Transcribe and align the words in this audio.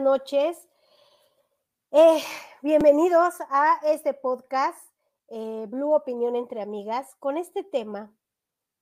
Noches. 0.00 0.66
Eh, 1.90 2.22
bienvenidos 2.62 3.34
a 3.50 3.78
este 3.84 4.14
podcast 4.14 4.78
eh, 5.28 5.66
Blue 5.68 5.92
Opinión 5.92 6.36
entre 6.36 6.62
Amigas 6.62 7.14
con 7.16 7.36
este 7.36 7.62
tema 7.64 8.10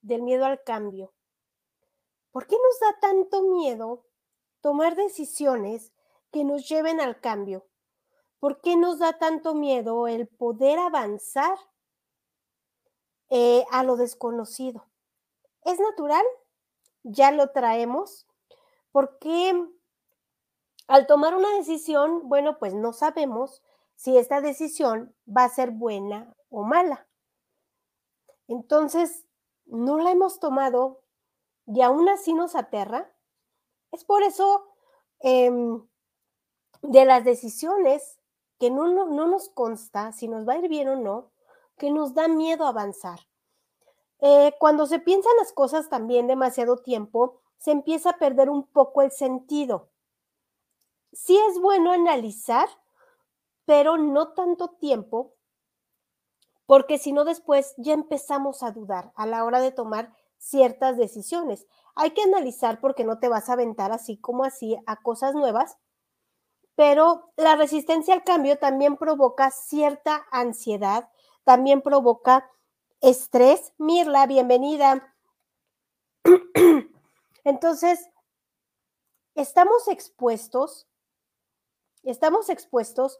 del 0.01 0.21
miedo 0.21 0.45
al 0.45 0.63
cambio. 0.63 1.13
¿Por 2.31 2.47
qué 2.47 2.55
nos 2.55 2.79
da 2.79 2.99
tanto 3.01 3.41
miedo 3.43 4.05
tomar 4.61 4.95
decisiones 4.95 5.91
que 6.31 6.45
nos 6.45 6.69
lleven 6.69 7.01
al 7.01 7.19
cambio? 7.19 7.67
¿Por 8.39 8.61
qué 8.61 8.77
nos 8.77 8.99
da 8.99 9.17
tanto 9.17 9.53
miedo 9.53 10.07
el 10.07 10.25
poder 10.27 10.79
avanzar 10.79 11.57
eh, 13.29 13.65
a 13.71 13.83
lo 13.83 13.97
desconocido? 13.97 14.87
¿Es 15.65 15.81
natural? 15.81 16.25
¿Ya 17.03 17.31
lo 17.31 17.51
traemos? 17.51 18.25
¿Por 18.93 19.19
qué 19.19 19.69
al 20.89 21.05
tomar 21.05 21.35
una 21.35 21.55
decisión, 21.55 22.27
bueno, 22.27 22.57
pues 22.57 22.73
no 22.73 22.93
sabemos 22.93 23.61
si 23.95 24.17
esta 24.17 24.41
decisión 24.41 25.15
va 25.25 25.43
a 25.43 25.49
ser 25.49 25.69
buena 25.69 26.35
o 26.49 26.63
mala. 26.63 27.07
Entonces, 28.47 29.27
no 29.67 29.99
la 29.99 30.09
hemos 30.09 30.39
tomado 30.39 31.03
y 31.67 31.83
aún 31.83 32.09
así 32.09 32.33
nos 32.33 32.55
aterra. 32.55 33.13
Es 33.91 34.03
por 34.03 34.23
eso 34.23 34.65
em, 35.19 35.87
de 36.81 37.05
las 37.05 37.23
decisiones 37.23 38.19
que 38.57 38.71
no, 38.71 38.87
no, 38.87 39.27
nos 39.27 39.49
consta 39.49 40.11
si 40.11 40.27
nos 40.27 40.47
va 40.49 40.53
a 40.53 40.57
ir 40.57 40.69
bien 40.69 40.89
o 40.89 40.95
no, 40.95 41.29
que 41.77 41.91
nos 41.91 42.15
da 42.15 42.27
miedo 42.27 42.65
avanzar. 42.65 43.19
Eh, 44.21 44.55
cuando 44.59 44.87
se 44.87 44.97
piensan 44.97 45.35
las 45.37 45.53
cosas 45.53 45.87
también 45.87 46.25
demasiado 46.25 46.77
tiempo, 46.77 47.41
se 47.59 47.69
empieza 47.69 48.09
a 48.09 48.17
perder 48.17 48.49
un 48.49 48.65
poco 48.65 49.03
el 49.03 49.11
sentido 49.11 49.91
sí 51.11 51.37
es 51.49 51.59
bueno 51.59 51.91
analizar, 51.91 52.67
pero 53.65 53.97
no 53.97 54.33
tanto 54.33 54.69
tiempo, 54.69 55.35
porque 56.65 56.97
si 56.97 57.11
no 57.11 57.25
después 57.25 57.73
ya 57.77 57.93
empezamos 57.93 58.63
a 58.63 58.71
dudar 58.71 59.11
a 59.15 59.25
la 59.25 59.43
hora 59.43 59.59
de 59.59 59.71
tomar 59.71 60.13
ciertas 60.37 60.97
decisiones. 60.97 61.67
Hay 61.95 62.11
que 62.11 62.23
analizar 62.23 62.79
porque 62.79 63.03
no 63.03 63.19
te 63.19 63.27
vas 63.27 63.49
a 63.49 63.53
aventar 63.53 63.91
así 63.91 64.17
como 64.17 64.43
así 64.43 64.77
a 64.85 64.95
cosas 64.97 65.35
nuevas, 65.35 65.77
pero 66.75 67.31
la 67.35 67.55
resistencia 67.55 68.13
al 68.13 68.23
cambio 68.23 68.57
también 68.57 68.97
provoca 68.97 69.51
cierta 69.51 70.25
ansiedad, 70.31 71.09
también 71.43 71.81
provoca 71.81 72.49
estrés. 73.01 73.73
Mirla, 73.77 74.25
bienvenida. 74.27 75.13
Entonces, 77.43 78.09
estamos 79.35 79.87
expuestos 79.87 80.88
Estamos 82.03 82.49
expuestos 82.49 83.19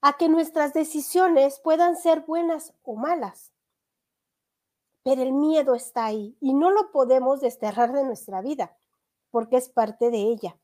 a 0.00 0.16
que 0.16 0.28
nuestras 0.28 0.72
decisiones 0.72 1.60
puedan 1.60 1.96
ser 1.96 2.20
buenas 2.22 2.74
o 2.82 2.96
malas. 2.96 3.52
Pero 5.02 5.22
el 5.22 5.32
miedo 5.32 5.74
está 5.74 6.06
ahí 6.06 6.36
y 6.40 6.54
no 6.54 6.70
lo 6.70 6.90
podemos 6.90 7.40
desterrar 7.40 7.92
de 7.92 8.04
nuestra 8.04 8.40
vida 8.40 8.76
porque 9.30 9.56
es 9.56 9.68
parte 9.68 10.10
de 10.10 10.18
ella. 10.18 10.58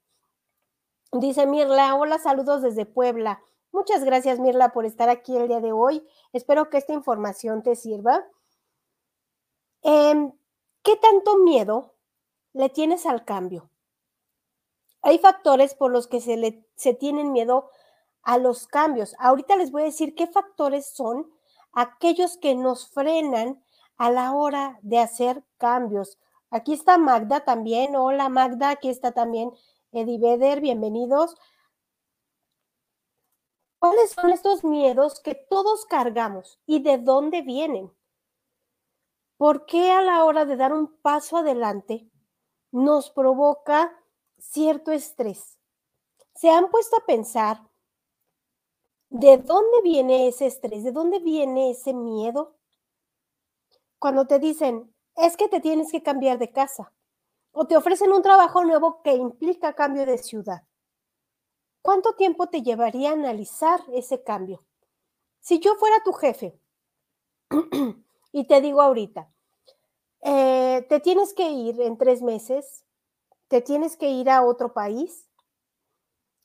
Dice 1.12 1.46
Mirla, 1.46 1.94
hola, 1.94 2.18
saludos 2.18 2.62
desde 2.62 2.84
Puebla. 2.84 3.40
Muchas 3.72 4.04
gracias 4.04 4.38
Mirla 4.38 4.72
por 4.72 4.84
estar 4.84 5.08
aquí 5.08 5.36
el 5.36 5.48
día 5.48 5.60
de 5.60 5.72
hoy. 5.72 6.06
Espero 6.32 6.68
que 6.68 6.78
esta 6.78 6.92
información 6.92 7.62
te 7.62 7.76
sirva. 7.76 8.26
Em, 9.82 10.32
¿Qué 10.82 10.96
tanto 10.96 11.38
miedo 11.38 11.94
le 12.52 12.68
tienes 12.68 13.06
al 13.06 13.24
cambio? 13.24 13.70
Hay 15.06 15.20
factores 15.20 15.76
por 15.76 15.92
los 15.92 16.08
que 16.08 16.20
se, 16.20 16.36
le, 16.36 16.66
se 16.74 16.92
tienen 16.92 17.30
miedo 17.30 17.70
a 18.22 18.38
los 18.38 18.66
cambios. 18.66 19.14
Ahorita 19.20 19.54
les 19.54 19.70
voy 19.70 19.82
a 19.82 19.84
decir 19.84 20.16
qué 20.16 20.26
factores 20.26 20.96
son 20.96 21.30
aquellos 21.72 22.36
que 22.38 22.56
nos 22.56 22.88
frenan 22.88 23.62
a 23.98 24.10
la 24.10 24.32
hora 24.32 24.80
de 24.82 24.98
hacer 24.98 25.44
cambios. 25.58 26.18
Aquí 26.50 26.72
está 26.72 26.98
Magda 26.98 27.44
también. 27.44 27.94
Hola 27.94 28.28
Magda, 28.28 28.70
aquí 28.70 28.88
está 28.88 29.12
también 29.12 29.52
Eddie 29.92 30.18
Beder, 30.18 30.60
bienvenidos. 30.60 31.36
¿Cuáles 33.78 34.10
son 34.10 34.30
estos 34.30 34.64
miedos 34.64 35.20
que 35.20 35.36
todos 35.36 35.86
cargamos 35.86 36.58
y 36.66 36.82
de 36.82 36.98
dónde 36.98 37.42
vienen? 37.42 37.92
¿Por 39.36 39.66
qué 39.66 39.92
a 39.92 40.02
la 40.02 40.24
hora 40.24 40.44
de 40.46 40.56
dar 40.56 40.72
un 40.72 40.96
paso 40.96 41.36
adelante 41.36 42.10
nos 42.72 43.10
provoca 43.10 43.92
cierto 44.38 44.92
estrés. 44.92 45.58
¿Se 46.34 46.50
han 46.50 46.70
puesto 46.70 46.96
a 46.96 47.06
pensar 47.06 47.62
de 49.08 49.38
dónde 49.38 49.82
viene 49.82 50.28
ese 50.28 50.46
estrés? 50.46 50.84
¿De 50.84 50.92
dónde 50.92 51.18
viene 51.20 51.70
ese 51.70 51.94
miedo? 51.94 52.56
Cuando 53.98 54.26
te 54.26 54.38
dicen, 54.38 54.94
es 55.16 55.36
que 55.36 55.48
te 55.48 55.60
tienes 55.60 55.90
que 55.90 56.02
cambiar 56.02 56.38
de 56.38 56.52
casa 56.52 56.92
o 57.52 57.66
te 57.66 57.76
ofrecen 57.76 58.12
un 58.12 58.22
trabajo 58.22 58.64
nuevo 58.64 59.00
que 59.02 59.14
implica 59.14 59.74
cambio 59.74 60.04
de 60.04 60.18
ciudad. 60.18 60.62
¿Cuánto 61.80 62.14
tiempo 62.14 62.48
te 62.48 62.62
llevaría 62.62 63.10
a 63.10 63.14
analizar 63.14 63.80
ese 63.92 64.22
cambio? 64.22 64.60
Si 65.40 65.60
yo 65.60 65.76
fuera 65.76 66.02
tu 66.04 66.12
jefe 66.12 66.60
y 68.32 68.46
te 68.46 68.60
digo 68.60 68.82
ahorita, 68.82 69.32
eh, 70.22 70.84
te 70.88 71.00
tienes 71.00 71.32
que 71.32 71.48
ir 71.48 71.80
en 71.80 71.96
tres 71.96 72.22
meses, 72.22 72.84
te 73.48 73.60
tienes 73.60 73.96
que 73.96 74.10
ir 74.10 74.30
a 74.30 74.42
otro 74.42 74.72
país, 74.72 75.28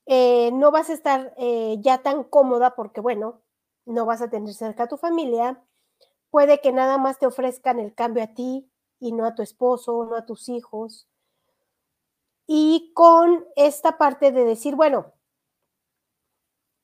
eh, 0.06 0.52
no 0.54 0.72
vas 0.72 0.90
a 0.90 0.94
estar 0.94 1.34
eh, 1.38 1.78
ya 1.80 2.00
tan 2.02 2.24
cómoda 2.24 2.76
porque, 2.76 3.02
bueno, 3.02 3.42
no 3.86 4.06
vas 4.06 4.22
a 4.22 4.30
tener 4.30 4.54
cerca 4.54 4.84
a 4.84 4.88
tu 4.88 4.98
familia, 4.98 5.64
puede 6.32 6.62
que 6.62 6.72
nada 6.72 6.98
más 6.98 7.20
te 7.20 7.28
ofrezcan 7.28 7.80
el 7.80 7.94
cambio 7.94 8.24
a 8.24 8.28
ti 8.34 8.70
y 9.00 9.14
no 9.14 9.26
a 9.26 9.36
tu 9.36 9.42
esposo, 9.44 10.06
no 10.06 10.16
a 10.16 10.26
tus 10.26 10.50
hijos. 10.50 11.08
Y 12.48 12.92
con 12.94 13.46
esta 13.56 13.98
parte 13.98 14.32
de 14.32 14.44
decir, 14.44 14.76
bueno, 14.76 15.14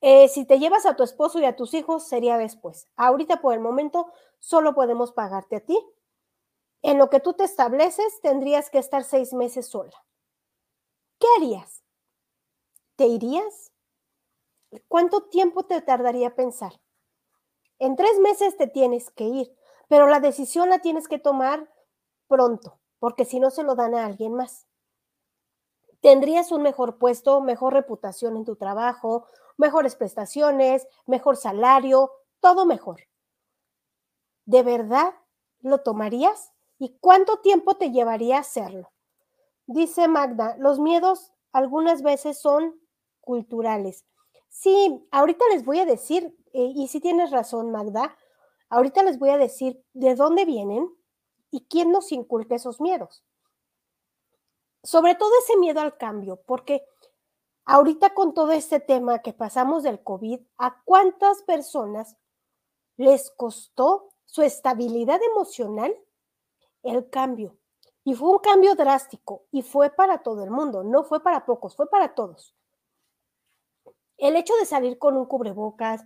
eh, 0.01 0.27
si 0.27 0.45
te 0.45 0.59
llevas 0.59 0.85
a 0.85 0.95
tu 0.95 1.03
esposo 1.03 1.39
y 1.39 1.45
a 1.45 1.55
tus 1.55 1.73
hijos 1.73 2.07
sería 2.07 2.37
después. 2.37 2.87
Ahorita 2.95 3.41
por 3.41 3.53
el 3.53 3.59
momento 3.59 4.11
solo 4.39 4.73
podemos 4.73 5.11
pagarte 5.11 5.57
a 5.57 5.59
ti. 5.59 5.77
En 6.81 6.97
lo 6.97 7.09
que 7.09 7.19
tú 7.19 7.33
te 7.33 7.43
estableces 7.43 8.21
tendrías 8.21 8.69
que 8.69 8.79
estar 8.79 9.03
seis 9.03 9.33
meses 9.33 9.67
sola. 9.67 10.06
¿Qué 11.19 11.27
harías? 11.37 11.83
¿Te 12.95 13.07
irías? 13.07 13.71
¿Cuánto 14.87 15.23
tiempo 15.23 15.65
te 15.65 15.81
tardaría 15.81 16.35
pensar? 16.35 16.79
En 17.79 17.95
tres 17.95 18.19
meses 18.19 18.57
te 18.57 18.67
tienes 18.67 19.11
que 19.11 19.25
ir, 19.25 19.55
pero 19.87 20.07
la 20.07 20.19
decisión 20.19 20.69
la 20.69 20.79
tienes 20.79 21.07
que 21.07 21.19
tomar 21.19 21.71
pronto, 22.27 22.79
porque 22.99 23.25
si 23.25 23.39
no 23.39 23.51
se 23.51 23.63
lo 23.63 23.75
dan 23.75 23.95
a 23.95 24.05
alguien 24.05 24.33
más. 24.33 24.67
Tendrías 26.01 26.51
un 26.51 26.61
mejor 26.61 26.97
puesto, 26.97 27.41
mejor 27.41 27.73
reputación 27.73 28.37
en 28.37 28.45
tu 28.45 28.55
trabajo, 28.55 29.27
mejores 29.57 29.95
prestaciones, 29.95 30.87
mejor 31.05 31.37
salario, 31.37 32.11
todo 32.39 32.65
mejor. 32.65 33.01
¿De 34.45 34.63
verdad 34.63 35.13
lo 35.59 35.79
tomarías? 35.79 36.53
¿Y 36.79 36.97
cuánto 36.99 37.39
tiempo 37.39 37.75
te 37.75 37.91
llevaría 37.91 38.37
hacerlo? 38.39 38.91
Dice 39.67 40.07
Magda, 40.07 40.55
los 40.59 40.79
miedos 40.79 41.33
algunas 41.51 42.01
veces 42.01 42.39
son 42.39 42.79
culturales. 43.19 44.05
Sí, 44.47 45.05
ahorita 45.11 45.43
les 45.51 45.65
voy 45.65 45.79
a 45.79 45.85
decir, 45.85 46.33
eh, 46.53 46.71
y 46.73 46.87
si 46.87 47.01
tienes 47.01 47.31
razón, 47.31 47.71
Magda, 47.71 48.17
ahorita 48.69 49.03
les 49.03 49.19
voy 49.19 49.29
a 49.29 49.37
decir 49.37 49.83
de 49.93 50.15
dónde 50.15 50.45
vienen 50.45 50.89
y 51.51 51.65
quién 51.67 51.91
nos 51.91 52.13
inculca 52.13 52.55
esos 52.55 52.79
miedos. 52.79 53.25
Sobre 54.83 55.15
todo 55.15 55.31
ese 55.43 55.57
miedo 55.57 55.81
al 55.81 55.97
cambio, 55.97 56.41
porque 56.45 56.85
ahorita 57.65 58.13
con 58.13 58.33
todo 58.33 58.53
este 58.53 58.79
tema 58.79 59.19
que 59.19 59.33
pasamos 59.33 59.83
del 59.83 60.01
COVID, 60.01 60.39
¿a 60.57 60.81
cuántas 60.85 61.41
personas 61.41 62.15
les 62.95 63.31
costó 63.31 64.13
su 64.23 64.43
estabilidad 64.43 65.19
emocional 65.21 65.93
el 66.83 67.09
cambio? 67.09 67.57
Y 68.07 68.15
fue 68.15 68.29
un 68.29 68.39
cambio 68.39 68.73
drástico 68.73 69.43
y 69.51 69.63
fue 69.63 69.89
para 69.89 70.19
todo 70.19 70.41
el 70.41 70.49
mundo, 70.49 70.81
no 70.81 71.03
fue 71.03 71.21
para 71.21 71.45
pocos, 71.45 71.75
fue 71.75 71.89
para 71.89 72.15
todos. 72.15 72.55
El 74.15 74.37
hecho 74.37 74.53
de 74.61 74.65
salir 74.65 74.97
con 74.97 75.17
un 75.17 75.25
cubrebocas, 75.25 76.05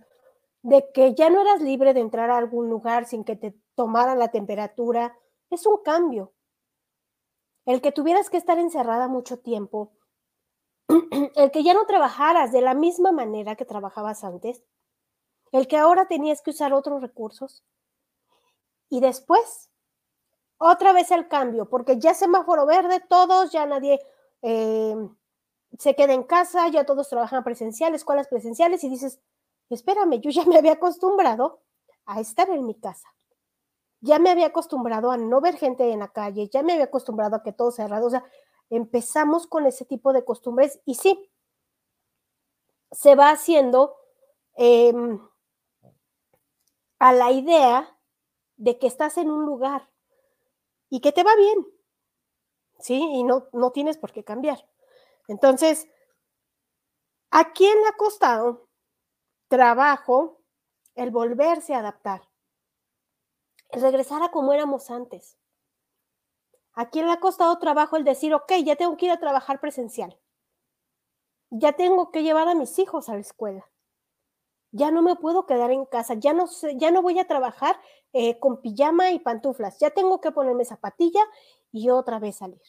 de 0.62 0.90
que 0.92 1.14
ya 1.14 1.30
no 1.30 1.40
eras 1.42 1.62
libre 1.62 1.94
de 1.94 2.00
entrar 2.00 2.28
a 2.28 2.38
algún 2.38 2.68
lugar 2.68 3.04
sin 3.04 3.22
que 3.22 3.36
te 3.36 3.56
tomaran 3.76 4.18
la 4.18 4.32
temperatura, 4.32 5.16
es 5.48 5.64
un 5.64 5.80
cambio. 5.84 6.32
El 7.66 7.80
que 7.80 7.92
tuvieras 7.92 8.30
que 8.30 8.36
estar 8.36 8.58
encerrada 8.58 9.06
mucho 9.06 9.38
tiempo, 9.38 9.92
el 11.36 11.52
que 11.52 11.62
ya 11.62 11.72
no 11.72 11.86
trabajaras 11.86 12.50
de 12.50 12.62
la 12.62 12.74
misma 12.74 13.12
manera 13.12 13.54
que 13.54 13.64
trabajabas 13.64 14.24
antes, 14.24 14.64
el 15.52 15.68
que 15.68 15.76
ahora 15.76 16.08
tenías 16.08 16.42
que 16.42 16.50
usar 16.50 16.72
otros 16.72 17.00
recursos. 17.00 17.62
Y 18.88 18.98
después 18.98 19.71
otra 20.62 20.92
vez 20.92 21.10
el 21.10 21.26
cambio, 21.26 21.68
porque 21.68 21.98
ya 21.98 22.14
semáforo 22.14 22.66
verde, 22.66 23.00
todos, 23.00 23.50
ya 23.50 23.66
nadie 23.66 24.00
eh, 24.42 24.96
se 25.76 25.96
queda 25.96 26.12
en 26.12 26.22
casa, 26.22 26.68
ya 26.68 26.84
todos 26.84 27.08
trabajan 27.08 27.42
presencial, 27.42 27.94
escuelas 27.94 28.28
presenciales 28.28 28.84
y 28.84 28.88
dices, 28.88 29.20
espérame, 29.70 30.20
yo 30.20 30.30
ya 30.30 30.44
me 30.44 30.56
había 30.56 30.72
acostumbrado 30.72 31.60
a 32.06 32.20
estar 32.20 32.48
en 32.50 32.64
mi 32.64 32.74
casa. 32.74 33.08
Ya 34.00 34.18
me 34.18 34.30
había 34.30 34.46
acostumbrado 34.46 35.10
a 35.10 35.16
no 35.16 35.40
ver 35.40 35.56
gente 35.56 35.90
en 35.90 36.00
la 36.00 36.08
calle, 36.08 36.48
ya 36.48 36.62
me 36.62 36.74
había 36.74 36.86
acostumbrado 36.86 37.36
a 37.36 37.42
que 37.42 37.52
todo 37.52 37.72
cerrado. 37.72 38.06
O 38.06 38.10
sea, 38.10 38.24
empezamos 38.70 39.46
con 39.46 39.66
ese 39.66 39.84
tipo 39.84 40.12
de 40.12 40.24
costumbres 40.24 40.80
y 40.84 40.94
sí, 40.94 41.28
se 42.92 43.14
va 43.14 43.30
haciendo 43.30 43.96
em, 44.54 45.18
a 46.98 47.12
la 47.12 47.32
idea 47.32 47.98
de 48.56 48.78
que 48.78 48.86
estás 48.86 49.18
en 49.18 49.30
un 49.30 49.44
lugar 49.44 49.91
y 50.92 51.00
que 51.00 51.10
te 51.10 51.22
va 51.24 51.34
bien, 51.36 51.66
¿sí? 52.78 52.96
Y 52.96 53.24
no, 53.24 53.48
no 53.54 53.72
tienes 53.72 53.96
por 53.96 54.12
qué 54.12 54.24
cambiar. 54.24 54.68
Entonces, 55.26 55.88
¿a 57.30 57.52
quién 57.52 57.80
le 57.80 57.88
ha 57.88 57.96
costado 57.96 58.68
trabajo 59.48 60.42
el 60.94 61.10
volverse 61.10 61.74
a 61.74 61.78
adaptar? 61.78 62.28
El 63.70 63.80
regresar 63.80 64.22
a 64.22 64.30
como 64.30 64.52
éramos 64.52 64.90
antes. 64.90 65.38
¿A 66.74 66.90
quién 66.90 67.06
le 67.06 67.12
ha 67.12 67.20
costado 67.20 67.58
trabajo 67.58 67.96
el 67.96 68.04
decir, 68.04 68.34
ok, 68.34 68.52
ya 68.62 68.76
tengo 68.76 68.98
que 68.98 69.06
ir 69.06 69.12
a 69.12 69.18
trabajar 69.18 69.60
presencial? 69.60 70.20
Ya 71.48 71.72
tengo 71.72 72.10
que 72.10 72.22
llevar 72.22 72.48
a 72.48 72.54
mis 72.54 72.78
hijos 72.78 73.08
a 73.08 73.14
la 73.14 73.20
escuela. 73.20 73.71
Ya 74.72 74.90
no 74.90 75.02
me 75.02 75.16
puedo 75.16 75.46
quedar 75.46 75.70
en 75.70 75.84
casa, 75.84 76.14
ya 76.14 76.32
no, 76.32 76.46
sé, 76.46 76.76
ya 76.76 76.90
no 76.90 77.02
voy 77.02 77.18
a 77.18 77.28
trabajar 77.28 77.76
eh, 78.12 78.38
con 78.38 78.60
pijama 78.60 79.10
y 79.12 79.18
pantuflas, 79.18 79.78
ya 79.78 79.90
tengo 79.90 80.20
que 80.20 80.32
ponerme 80.32 80.64
zapatilla 80.64 81.20
y 81.70 81.90
otra 81.90 82.18
vez 82.18 82.36
salir. 82.36 82.60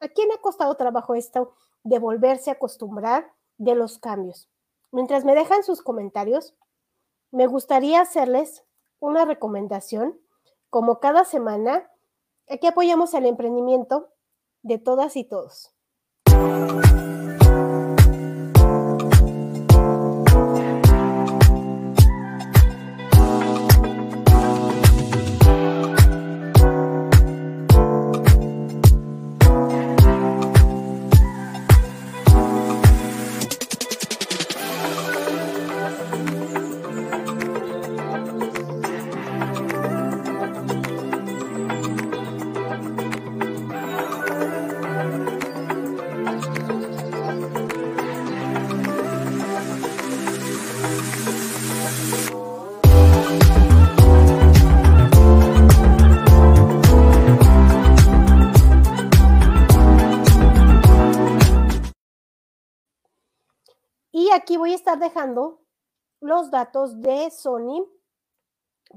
¿A 0.00 0.08
quién 0.08 0.30
ha 0.32 0.40
costado 0.40 0.76
trabajo 0.76 1.14
esto 1.14 1.54
de 1.82 1.98
volverse 1.98 2.50
a 2.50 2.54
acostumbrar 2.54 3.32
de 3.58 3.74
los 3.74 3.98
cambios? 3.98 4.48
Mientras 4.92 5.24
me 5.24 5.34
dejan 5.34 5.62
sus 5.62 5.82
comentarios, 5.82 6.54
me 7.30 7.46
gustaría 7.46 8.00
hacerles 8.00 8.64
una 8.98 9.24
recomendación. 9.24 10.18
Como 10.68 11.00
cada 11.00 11.24
semana, 11.24 11.90
aquí 12.48 12.66
apoyamos 12.66 13.14
el 13.14 13.26
emprendimiento 13.26 14.12
de 14.62 14.78
todas 14.78 15.16
y 15.16 15.24
todos. 15.24 15.74
Dejando 65.00 65.60
los 66.20 66.50
datos 66.50 67.00
de 67.00 67.30
Sony 67.30 67.88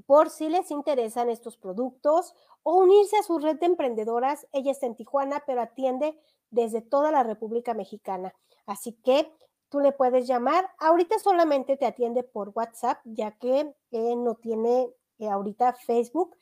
por 0.05 0.29
si 0.29 0.49
les 0.49 0.71
interesan 0.71 1.29
estos 1.29 1.57
productos 1.57 2.35
o 2.63 2.75
unirse 2.75 3.17
a 3.17 3.23
su 3.23 3.39
red 3.39 3.59
de 3.59 3.65
emprendedoras. 3.65 4.47
Ella 4.51 4.71
está 4.71 4.85
en 4.85 4.95
Tijuana, 4.95 5.43
pero 5.45 5.61
atiende 5.61 6.19
desde 6.51 6.81
toda 6.81 7.11
la 7.11 7.23
República 7.23 7.73
Mexicana. 7.73 8.33
Así 8.65 8.93
que 9.03 9.31
tú 9.69 9.79
le 9.79 9.91
puedes 9.91 10.27
llamar. 10.27 10.69
Ahorita 10.79 11.17
solamente 11.19 11.77
te 11.77 11.85
atiende 11.85 12.23
por 12.23 12.51
WhatsApp, 12.53 12.99
ya 13.05 13.31
que 13.31 13.73
eh, 13.91 14.15
no 14.15 14.35
tiene 14.35 14.89
eh, 15.19 15.29
ahorita 15.29 15.73
Facebook, 15.73 16.35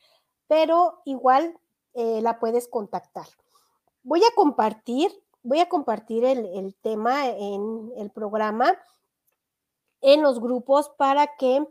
pero 0.48 1.02
igual 1.06 1.58
eh, 1.94 2.22
la 2.22 2.40
puedes 2.40 2.68
contactar. 2.68 3.28
Voy 4.04 4.22
a 4.24 4.36
compartir 4.36 5.12
voy 5.44 5.60
a 5.60 5.70
compartir 5.70 6.24
el, 6.26 6.76
tema 6.82 7.28
en 7.28 7.92
el 7.98 8.12
programa, 8.12 8.78
en 10.02 10.22
los 10.22 10.40
grupos, 10.40 10.90
para 10.98 11.36
que 11.38 11.66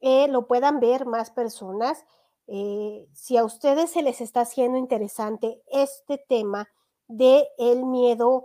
eh, 0.00 0.28
lo 0.28 0.46
puedan 0.46 0.80
ver 0.80 1.06
más 1.06 1.30
personas. 1.30 2.04
Eh, 2.46 3.08
si 3.12 3.36
a 3.36 3.44
ustedes 3.44 3.90
se 3.90 4.02
les 4.02 4.20
está 4.20 4.42
haciendo 4.42 4.78
interesante 4.78 5.62
este 5.66 6.18
tema 6.18 6.68
de 7.06 7.48
el 7.58 7.84
miedo 7.84 8.44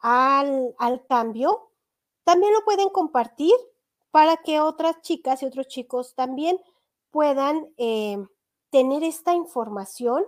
al, 0.00 0.74
cambio, 1.08 1.70
también 2.24 2.52
lo 2.52 2.64
pueden 2.64 2.88
compartir 2.90 3.54
para 4.10 4.36
que 4.36 4.60
otras 4.60 5.00
chicas 5.02 5.42
y 5.42 5.46
otros 5.46 5.68
chicos 5.68 6.14
también 6.14 6.60
puedan 7.10 7.72
eh, 7.76 8.18
tener 8.70 9.04
esta 9.04 9.34
información 9.34 10.24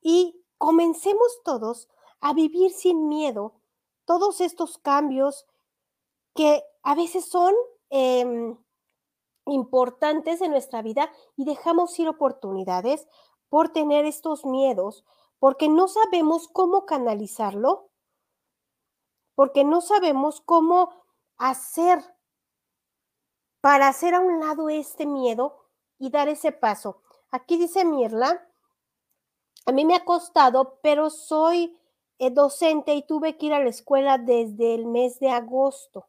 y 0.00 0.40
comencemos 0.58 1.40
todos 1.44 1.88
a 2.20 2.32
vivir 2.32 2.70
sin 2.70 3.08
miedo 3.08 3.54
todos 4.04 4.40
estos 4.40 4.78
cambios 4.78 5.46
que 6.34 6.62
a 6.86 6.94
veces 6.94 7.28
son 7.28 7.52
em, 7.90 8.56
importantes 9.44 10.40
en 10.40 10.52
nuestra 10.52 10.82
vida 10.82 11.10
y 11.36 11.44
dejamos 11.44 11.98
ir 11.98 12.08
oportunidades 12.08 13.08
por 13.48 13.70
tener 13.70 14.04
estos 14.04 14.44
miedos, 14.46 15.04
porque 15.40 15.68
no 15.68 15.88
sabemos 15.88 16.46
cómo 16.46 16.86
canalizarlo, 16.86 17.90
porque 19.34 19.64
no 19.64 19.80
sabemos 19.80 20.40
cómo 20.40 20.90
hacer 21.38 21.98
para 23.60 23.88
hacer 23.88 24.14
a 24.14 24.20
un 24.20 24.38
lado 24.38 24.68
este 24.68 25.06
miedo 25.06 25.56
y 25.98 26.10
dar 26.10 26.28
ese 26.28 26.52
paso. 26.52 27.02
Aquí 27.32 27.56
dice 27.56 27.84
Mirla, 27.84 28.48
a 29.66 29.72
mí 29.72 29.84
me 29.84 29.96
ha 29.96 30.04
costado, 30.04 30.78
pero 30.84 31.10
soy 31.10 31.76
eh, 32.20 32.30
docente 32.30 32.94
y 32.94 33.04
tuve 33.04 33.36
que 33.36 33.46
ir 33.46 33.54
a 33.54 33.64
la 33.64 33.70
escuela 33.70 34.18
desde 34.18 34.76
el 34.76 34.86
mes 34.86 35.18
de 35.18 35.30
agosto. 35.30 36.06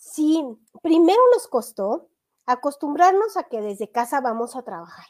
Sí, 0.00 0.42
primero 0.82 1.20
nos 1.34 1.46
costó 1.46 2.08
acostumbrarnos 2.46 3.36
a 3.36 3.44
que 3.44 3.60
desde 3.60 3.92
casa 3.92 4.22
vamos 4.22 4.56
a 4.56 4.62
trabajar. 4.62 5.06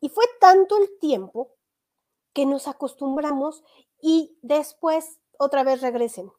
Y 0.00 0.10
fue 0.10 0.24
tanto 0.38 0.76
el 0.76 0.98
tiempo 0.98 1.56
que 2.34 2.44
nos 2.44 2.68
acostumbramos 2.68 3.64
y 4.02 4.38
después 4.42 5.18
otra 5.38 5.64
vez 5.64 5.80
regresen. 5.80 6.30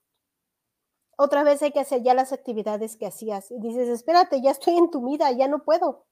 Otra 1.17 1.43
vez 1.43 1.63
hay 1.63 1.71
que 1.71 1.79
hacer 1.79 2.03
ya 2.03 2.13
las 2.13 2.31
actividades 2.31 2.95
que 2.95 3.07
hacías. 3.07 3.49
Y 3.49 3.59
dices, 3.59 3.89
espérate, 3.89 4.41
ya 4.41 4.51
estoy 4.51 4.77
en 4.77 4.91
tu 4.91 5.03
vida, 5.03 5.31
ya 5.31 5.47
no 5.47 5.63
puedo. 5.63 6.05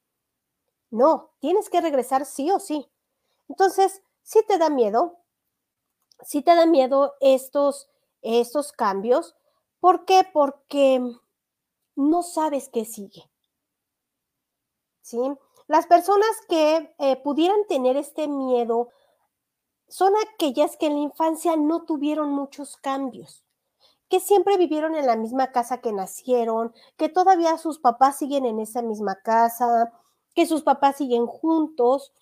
No, 0.90 1.30
tienes 1.38 1.70
que 1.70 1.80
regresar 1.80 2.26
sí 2.26 2.50
o 2.50 2.58
sí. 2.58 2.90
Entonces, 3.48 4.02
si 4.22 4.44
te 4.46 4.58
da 4.58 4.68
miedo, 4.68 5.18
si 6.22 6.42
te 6.42 6.56
da 6.56 6.66
miedo 6.66 7.14
estos, 7.20 7.88
estos 8.20 8.72
cambios. 8.72 9.36
¿Por 9.82 10.04
qué? 10.04 10.24
Porque 10.32 11.02
no 11.96 12.22
sabes 12.22 12.68
qué 12.68 12.84
sigue. 12.84 13.28
¿Sí? 15.00 15.18
Las 15.66 15.88
personas 15.88 16.30
que 16.48 16.94
eh, 17.00 17.16
pudieran 17.16 17.66
tener 17.66 17.96
este 17.96 18.28
miedo 18.28 18.90
son 19.88 20.12
aquellas 20.24 20.76
que 20.76 20.86
en 20.86 20.92
la 20.94 21.00
infancia 21.00 21.56
no 21.56 21.82
tuvieron 21.82 22.30
muchos 22.30 22.76
cambios, 22.76 23.44
que 24.08 24.20
siempre 24.20 24.56
vivieron 24.56 24.94
en 24.94 25.06
la 25.06 25.16
misma 25.16 25.50
casa 25.50 25.80
que 25.80 25.92
nacieron, 25.92 26.72
que 26.96 27.08
todavía 27.08 27.58
sus 27.58 27.80
papás 27.80 28.18
siguen 28.18 28.46
en 28.46 28.60
esa 28.60 28.82
misma 28.82 29.16
casa, 29.16 29.92
que 30.36 30.46
sus 30.46 30.62
papás 30.62 30.98
siguen 30.98 31.26
juntos, 31.26 32.12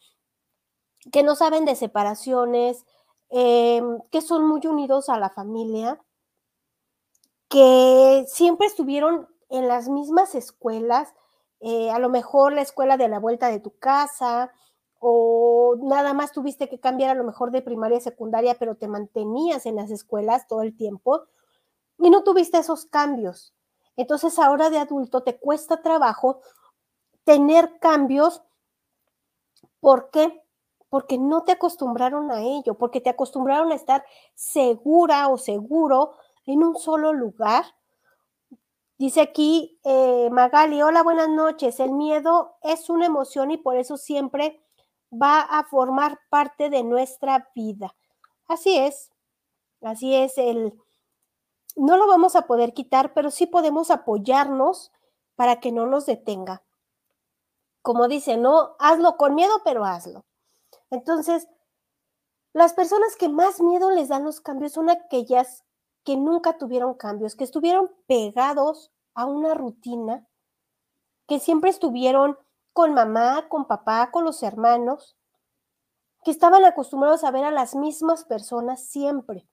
que 1.13 1.23
no 1.23 1.37
saben 1.37 1.67
de 1.67 1.77
separaciones, 1.77 2.87
Em, 3.33 4.01
que 4.11 4.23
son 4.23 4.49
muy 4.49 4.67
unidos 4.67 5.09
a 5.09 5.17
la 5.17 5.31
familia, 5.31 6.01
que 7.51 8.25
siempre 8.29 8.69
estuvieron 8.69 9.29
en 9.51 9.67
las 9.69 9.89
mismas 9.89 10.35
escuelas, 10.37 11.13
eh, 11.61 11.91
a 11.91 11.99
lo 11.99 12.09
mejor 12.09 12.53
la 12.53 12.63
escuela 12.63 12.97
de 12.97 13.09
la 13.09 13.19
vuelta 13.19 13.49
de 13.49 13.59
tu 13.59 13.77
casa, 13.77 14.53
o 15.01 15.77
nada 15.83 16.15
más 16.15 16.31
tuviste 16.31 16.69
que 16.69 16.79
cambiar 16.79 17.11
a 17.11 17.15
lo 17.15 17.25
mejor 17.25 17.51
de 17.51 17.61
primaria 17.61 17.99
a 17.99 18.03
secundaria, 18.03 18.55
pero 18.59 18.77
te 18.77 18.87
mantenías 18.87 19.67
en 19.67 19.77
las 19.77 19.91
escuelas 19.91 20.47
todo 20.47 20.63
el 20.63 20.77
tiempo 20.77 21.25
y 21.99 22.09
no 22.09 22.23
tuviste 22.23 22.59
esos 22.59 22.87
cambios. 22.87 23.53
Entonces 23.97 24.39
ahora 24.39 24.71
de 24.71 24.79
adulto 24.79 25.23
te 25.23 25.39
cuesta 25.39 25.83
trabajo 25.83 26.41
tener 27.25 27.79
cambios. 27.81 28.43
¿Por 29.81 30.11
qué? 30.11 30.41
porque 30.91 31.19
no 31.19 31.45
te 31.45 31.53
acostumbraron 31.53 32.33
a 32.33 32.43
ello, 32.43 32.75
porque 32.75 33.01
te 33.01 33.11
acostumbraron 33.11 33.71
a 33.71 33.77
estar 33.77 34.05
segura 34.35 35.29
o 35.29 35.39
seguro 35.39 36.17
en 36.53 36.63
un 36.63 36.77
solo 36.77 37.13
lugar. 37.13 37.65
Dice 38.99 39.21
aquí 39.21 39.79
eh, 39.85 40.29
Magali, 40.31 40.83
hola, 40.83 41.03
buenas 41.03 41.29
noches. 41.29 41.81
El 41.81 41.93
miedo 41.93 42.57
es 42.63 42.91
una 42.91 43.07
emoción 43.07 43.51
y 43.51 43.57
por 43.57 43.77
eso 43.77 43.97
siempre 43.97 44.63
va 45.11 45.41
a 45.41 45.65
formar 45.65 46.21
parte 46.29 46.71
de 46.71 46.83
nuestra 46.83 47.51
vida. 47.55 47.95
Así 48.47 48.77
es, 48.77 49.11
así 49.81 50.15
es. 50.15 50.37
El, 50.39 50.75
no 51.77 51.97
lo 51.97 52.07
vamos 52.07 52.37
a 52.37 52.47
poder 52.47 52.75
quitar, 52.75 53.15
pero 53.15 53.31
sí 53.31 53.47
podemos 53.47 53.91
apoyarnos 53.91 54.93
para 55.35 55.61
que 55.61 55.73
no 55.73 55.87
nos 55.87 56.07
detenga. 56.07 56.63
Como 57.83 58.09
dice, 58.09 58.37
no, 58.37 58.77
hazlo 58.79 59.17
con 59.17 59.35
miedo, 59.35 59.63
pero 59.65 59.85
hazlo. 59.85 60.25
Entonces, 60.91 61.49
las 62.53 62.75
personas 62.75 63.17
que 63.17 63.29
más 63.29 63.61
miedo 63.61 63.91
les 63.91 64.09
dan 64.09 64.25
los 64.25 64.41
cambios 64.41 64.73
son 64.73 64.91
aquellas 64.91 65.65
que 66.05 66.17
nunca 66.17 66.59
tuvieron 66.59 66.95
cambios, 66.95 67.37
que 67.37 67.45
estuvieron 67.45 67.91
pegados 68.07 68.91
a 69.15 69.27
una 69.27 69.55
rutina, 69.55 70.27
que 71.27 71.39
siempre 71.39 71.71
estuvieron 71.71 72.39
con 72.73 72.95
mamá, 72.95 73.49
con 73.49 73.67
papá, 73.67 74.11
con 74.11 74.25
los 74.25 74.43
hermanos, 74.43 75.17
que 76.25 76.31
estaban 76.31 76.65
acostumbrados 76.65 77.25
a 77.25 77.31
ver 77.31 77.45
a 77.45 77.51
las 77.51 77.75
mismas 77.75 78.25
personas 78.25 78.85
siempre. 78.85 79.47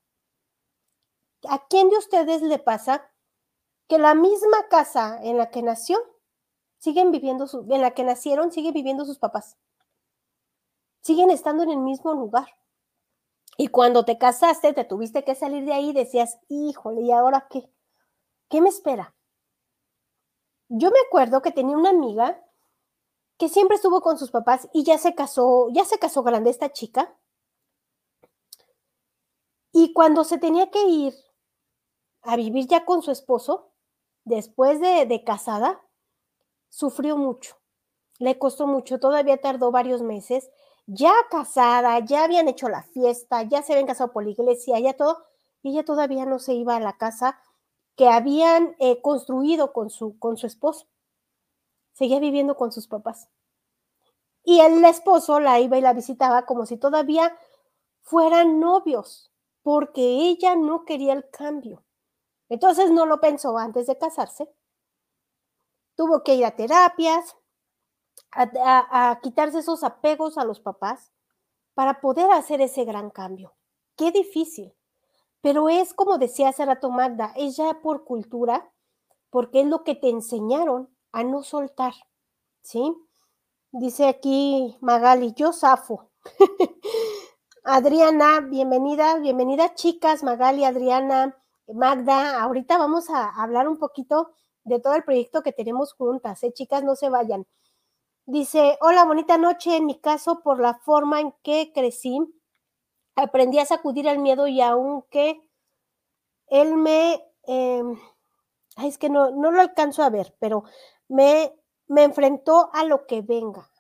¿A 1.47 1.67
quién 1.67 1.89
de 1.89 1.97
ustedes 1.97 2.41
le 2.41 2.59
pasa 2.59 3.09
que 3.87 3.97
la 3.97 4.15
misma 4.15 4.67
casa 4.69 5.19
en 5.21 5.37
la 5.37 5.49
que 5.49 5.61
nació 5.61 5.97
siguen 6.79 7.11
viviendo, 7.11 7.47
en 7.69 7.81
la 7.81 7.91
que 7.91 8.03
nacieron, 8.03 8.51
siguen 8.51 8.73
viviendo 8.73 9.05
sus 9.05 9.19
papás? 9.19 9.57
Siguen 11.01 11.31
estando 11.31 11.63
en 11.63 11.69
el 11.69 11.79
mismo 11.79 12.13
lugar. 12.13 12.47
Y 13.57 13.69
cuando 13.69 14.05
te 14.05 14.19
casaste, 14.19 14.71
te 14.73 14.83
tuviste 14.83 15.23
que 15.23 15.33
salir 15.33 15.65
de 15.65 15.73
ahí 15.73 15.91
decías, 15.91 16.37
híjole, 16.47 17.01
¿y 17.01 17.11
ahora 17.11 17.47
qué? 17.49 17.67
¿Qué 18.49 18.61
me 18.61 18.69
espera? 18.69 19.15
Yo 20.69 20.91
me 20.91 20.99
acuerdo 21.07 21.41
que 21.41 21.51
tenía 21.51 21.75
una 21.75 21.89
amiga 21.89 22.43
que 23.37 23.49
siempre 23.49 23.75
estuvo 23.75 24.01
con 24.01 24.17
sus 24.19 24.31
papás 24.31 24.69
y 24.73 24.83
ya 24.83 24.97
se 24.99 25.15
casó, 25.15 25.69
ya 25.71 25.85
se 25.85 25.97
casó 25.97 26.21
grande 26.21 26.51
esta 26.51 26.71
chica. 26.71 27.17
Y 29.71 29.93
cuando 29.93 30.23
se 30.23 30.37
tenía 30.37 30.69
que 30.69 30.83
ir 30.85 31.13
a 32.21 32.35
vivir 32.35 32.67
ya 32.67 32.85
con 32.85 33.01
su 33.01 33.11
esposo, 33.11 33.71
después 34.23 34.79
de, 34.81 35.05
de 35.05 35.23
casada, 35.23 35.81
sufrió 36.69 37.17
mucho, 37.17 37.57
le 38.19 38.37
costó 38.37 38.67
mucho, 38.67 38.99
todavía 38.99 39.37
tardó 39.37 39.71
varios 39.71 40.01
meses, 40.01 40.49
ya 40.87 41.13
casada, 41.29 41.99
ya 41.99 42.23
habían 42.23 42.47
hecho 42.47 42.69
la 42.69 42.81
fiesta, 42.81 43.43
ya 43.43 43.61
se 43.61 43.73
habían 43.73 43.87
casado 43.87 44.11
por 44.11 44.23
la 44.23 44.31
iglesia, 44.31 44.79
ya 44.79 44.93
todo, 44.93 45.25
y 45.61 45.71
ella 45.71 45.85
todavía 45.85 46.25
no 46.25 46.39
se 46.39 46.53
iba 46.53 46.75
a 46.75 46.79
la 46.79 46.97
casa 46.97 47.39
que 47.95 48.09
habían 48.09 48.75
eh, 48.79 49.01
construido 49.01 49.73
con 49.73 49.89
su, 49.89 50.17
con 50.17 50.37
su 50.37 50.47
esposo. 50.47 50.87
Seguía 51.93 52.19
viviendo 52.19 52.55
con 52.55 52.71
sus 52.71 52.87
papás. 52.87 53.27
Y 54.43 54.61
el 54.61 54.83
esposo 54.85 55.39
la 55.39 55.59
iba 55.59 55.77
y 55.77 55.81
la 55.81 55.93
visitaba 55.93 56.45
como 56.45 56.65
si 56.65 56.77
todavía 56.77 57.37
fueran 58.01 58.59
novios, 58.61 59.31
porque 59.61 60.01
ella 60.01 60.55
no 60.55 60.85
quería 60.85 61.11
el 61.13 61.29
cambio. 61.29 61.83
Entonces 62.47 62.91
no 62.91 63.05
lo 63.05 63.19
pensó 63.19 63.57
antes 63.57 63.87
de 63.87 63.97
casarse. 63.97 64.49
Tuvo 65.95 66.23
que 66.23 66.35
ir 66.35 66.45
a 66.45 66.55
terapias, 66.55 67.35
a, 68.37 69.19
quitarse 69.21 69.59
esos 69.59 69.83
apegos 69.83 70.37
a 70.37 70.45
los 70.45 70.59
papás 70.59 71.11
para 71.73 71.99
poder 71.99 72.31
hacer 72.31 72.61
ese 72.61 72.85
gran 72.85 73.09
cambio. 73.09 73.55
Qué 73.95 74.11
difícil. 74.11 74.73
Pero 75.41 75.69
es 75.69 75.93
como 75.93 76.17
decía 76.17 76.49
hace 76.49 76.65
rato 76.65 76.89
Magda, 76.89 77.33
es 77.35 77.57
ya 77.57 77.79
por 77.81 78.03
cultura, 78.03 78.71
porque 79.29 79.61
es 79.61 79.67
lo 79.67 79.83
que 79.83 79.95
te 79.95 80.09
enseñaron 80.09 80.89
a 81.11 81.23
no 81.23 81.43
soltar, 81.43 81.93
¿sí? 82.61 82.95
Dice 83.71 84.07
aquí 84.07 84.77
Magali, 84.81 85.33
yo 85.33 85.53
zafo. 85.53 86.09
Adriana, 87.63 88.39
bienvenida, 88.41 89.17
bienvenida 89.19 89.73
chicas, 89.75 90.23
Magali, 90.23 90.63
Adriana, 90.63 91.37
Magda. 91.67 92.41
Ahorita 92.41 92.77
vamos 92.77 93.09
a 93.09 93.29
hablar 93.29 93.67
un 93.67 93.77
poquito 93.77 94.31
de 94.63 94.79
todo 94.79 94.95
el 94.95 95.03
proyecto 95.03 95.43
que 95.43 95.53
tenemos 95.53 95.93
juntas, 95.93 96.43
¿eh? 96.43 96.53
chicas, 96.53 96.83
no 96.83 96.95
se 96.95 97.09
vayan. 97.09 97.45
Dice, 98.29 98.77
hola, 98.81 99.05
bonita 99.05 99.37
noche. 99.37 99.77
En 99.77 99.85
mi 99.85 100.01
caso, 100.01 100.41
por 100.43 100.59
la 100.59 100.73
forma 100.73 101.21
en 101.21 101.31
que 101.43 101.71
crecí, 101.73 102.19
aprendí 103.15 103.57
a 103.57 103.65
sacudir 103.65 104.05
el 104.05 104.19
miedo 104.19 104.47
y 104.47 104.59
aunque 104.59 105.41
él 106.47 106.75
me, 106.75 107.23
em, 107.43 107.97
es 108.83 108.97
que 108.97 109.09
no, 109.09 109.31
no 109.31 109.51
lo 109.51 109.61
alcanzo 109.61 110.03
a 110.03 110.09
ver, 110.09 110.35
pero 110.39 110.65
me, 111.07 111.53
me 111.87 112.03
enfrentó 112.03 112.69
a 112.73 112.83
lo 112.83 113.07
que 113.07 113.21
venga. 113.21 113.71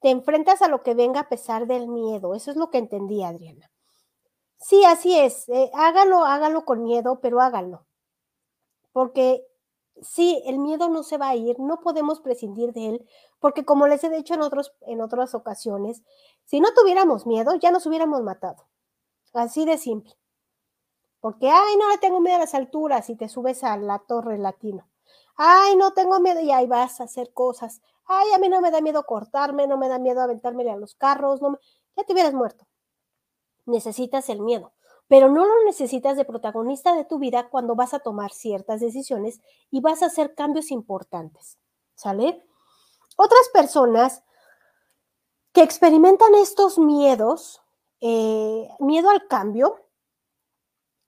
Te 0.00 0.08
enfrentas 0.08 0.62
a 0.62 0.68
lo 0.68 0.82
que 0.82 0.94
venga 0.94 1.20
a 1.20 1.28
pesar 1.28 1.66
del 1.66 1.88
miedo. 1.88 2.34
Eso 2.34 2.50
es 2.50 2.56
lo 2.56 2.70
que 2.70 2.78
entendí, 2.78 3.22
Adriana. 3.22 3.70
Sí, 4.56 4.82
así 4.86 5.18
es. 5.18 5.46
Eh, 5.50 5.70
hágalo, 5.74 6.24
hágalo 6.24 6.64
con 6.64 6.84
miedo, 6.84 7.20
pero 7.20 7.42
hágalo. 7.42 7.84
Porque 8.92 9.44
sí, 10.00 10.42
el 10.46 10.58
miedo 10.58 10.88
no 10.88 11.02
se 11.02 11.18
va 11.18 11.28
a 11.28 11.36
ir, 11.36 11.58
no 11.58 11.80
podemos 11.80 12.20
prescindir 12.20 12.72
de 12.72 12.88
él, 12.88 13.08
porque 13.38 13.64
como 13.64 13.86
les 13.86 14.02
he 14.04 14.10
dicho 14.10 14.34
en, 14.34 14.42
otros, 14.42 14.74
en 14.82 15.00
otras 15.00 15.34
ocasiones, 15.34 16.02
si 16.44 16.60
no 16.60 16.72
tuviéramos 16.74 17.26
miedo, 17.26 17.54
ya 17.56 17.70
nos 17.70 17.86
hubiéramos 17.86 18.22
matado. 18.22 18.68
Así 19.32 19.64
de 19.64 19.78
simple. 19.78 20.14
Porque, 21.20 21.48
ay, 21.50 21.76
no 21.76 21.88
le 21.88 21.98
tengo 21.98 22.20
miedo 22.20 22.36
a 22.36 22.40
las 22.40 22.54
alturas 22.54 23.08
y 23.08 23.16
te 23.16 23.28
subes 23.28 23.62
a 23.64 23.76
la 23.76 24.00
torre 24.00 24.38
latino. 24.38 24.88
Ay, 25.36 25.76
no 25.76 25.92
tengo 25.92 26.20
miedo 26.20 26.40
y 26.40 26.50
ahí 26.50 26.66
vas 26.66 27.00
a 27.00 27.04
hacer 27.04 27.32
cosas. 27.32 27.80
Ay, 28.06 28.32
a 28.34 28.38
mí 28.38 28.48
no 28.48 28.60
me 28.60 28.70
da 28.70 28.80
miedo 28.80 29.04
cortarme, 29.04 29.66
no 29.66 29.78
me 29.78 29.88
da 29.88 29.98
miedo 29.98 30.20
aventármele 30.20 30.70
a 30.72 30.76
los 30.76 30.94
carros, 30.94 31.40
no 31.40 31.58
ya 31.96 32.04
te 32.04 32.12
hubieras 32.12 32.34
muerto. 32.34 32.66
Necesitas 33.66 34.28
el 34.28 34.40
miedo 34.40 34.72
pero 35.12 35.28
no 35.28 35.44
lo 35.44 35.64
necesitas 35.64 36.16
de 36.16 36.24
protagonista 36.24 36.94
de 36.94 37.04
tu 37.04 37.18
vida 37.18 37.50
cuando 37.50 37.74
vas 37.74 37.92
a 37.92 37.98
tomar 37.98 38.32
ciertas 38.32 38.80
decisiones 38.80 39.42
y 39.70 39.82
vas 39.82 40.02
a 40.02 40.06
hacer 40.06 40.34
cambios 40.34 40.70
importantes. 40.70 41.58
¿Sale? 41.94 42.42
Otras 43.18 43.46
personas 43.52 44.22
que 45.52 45.62
experimentan 45.62 46.34
estos 46.36 46.78
miedos, 46.78 47.60
eh, 48.00 48.66
miedo 48.78 49.10
al 49.10 49.28
cambio, 49.28 49.84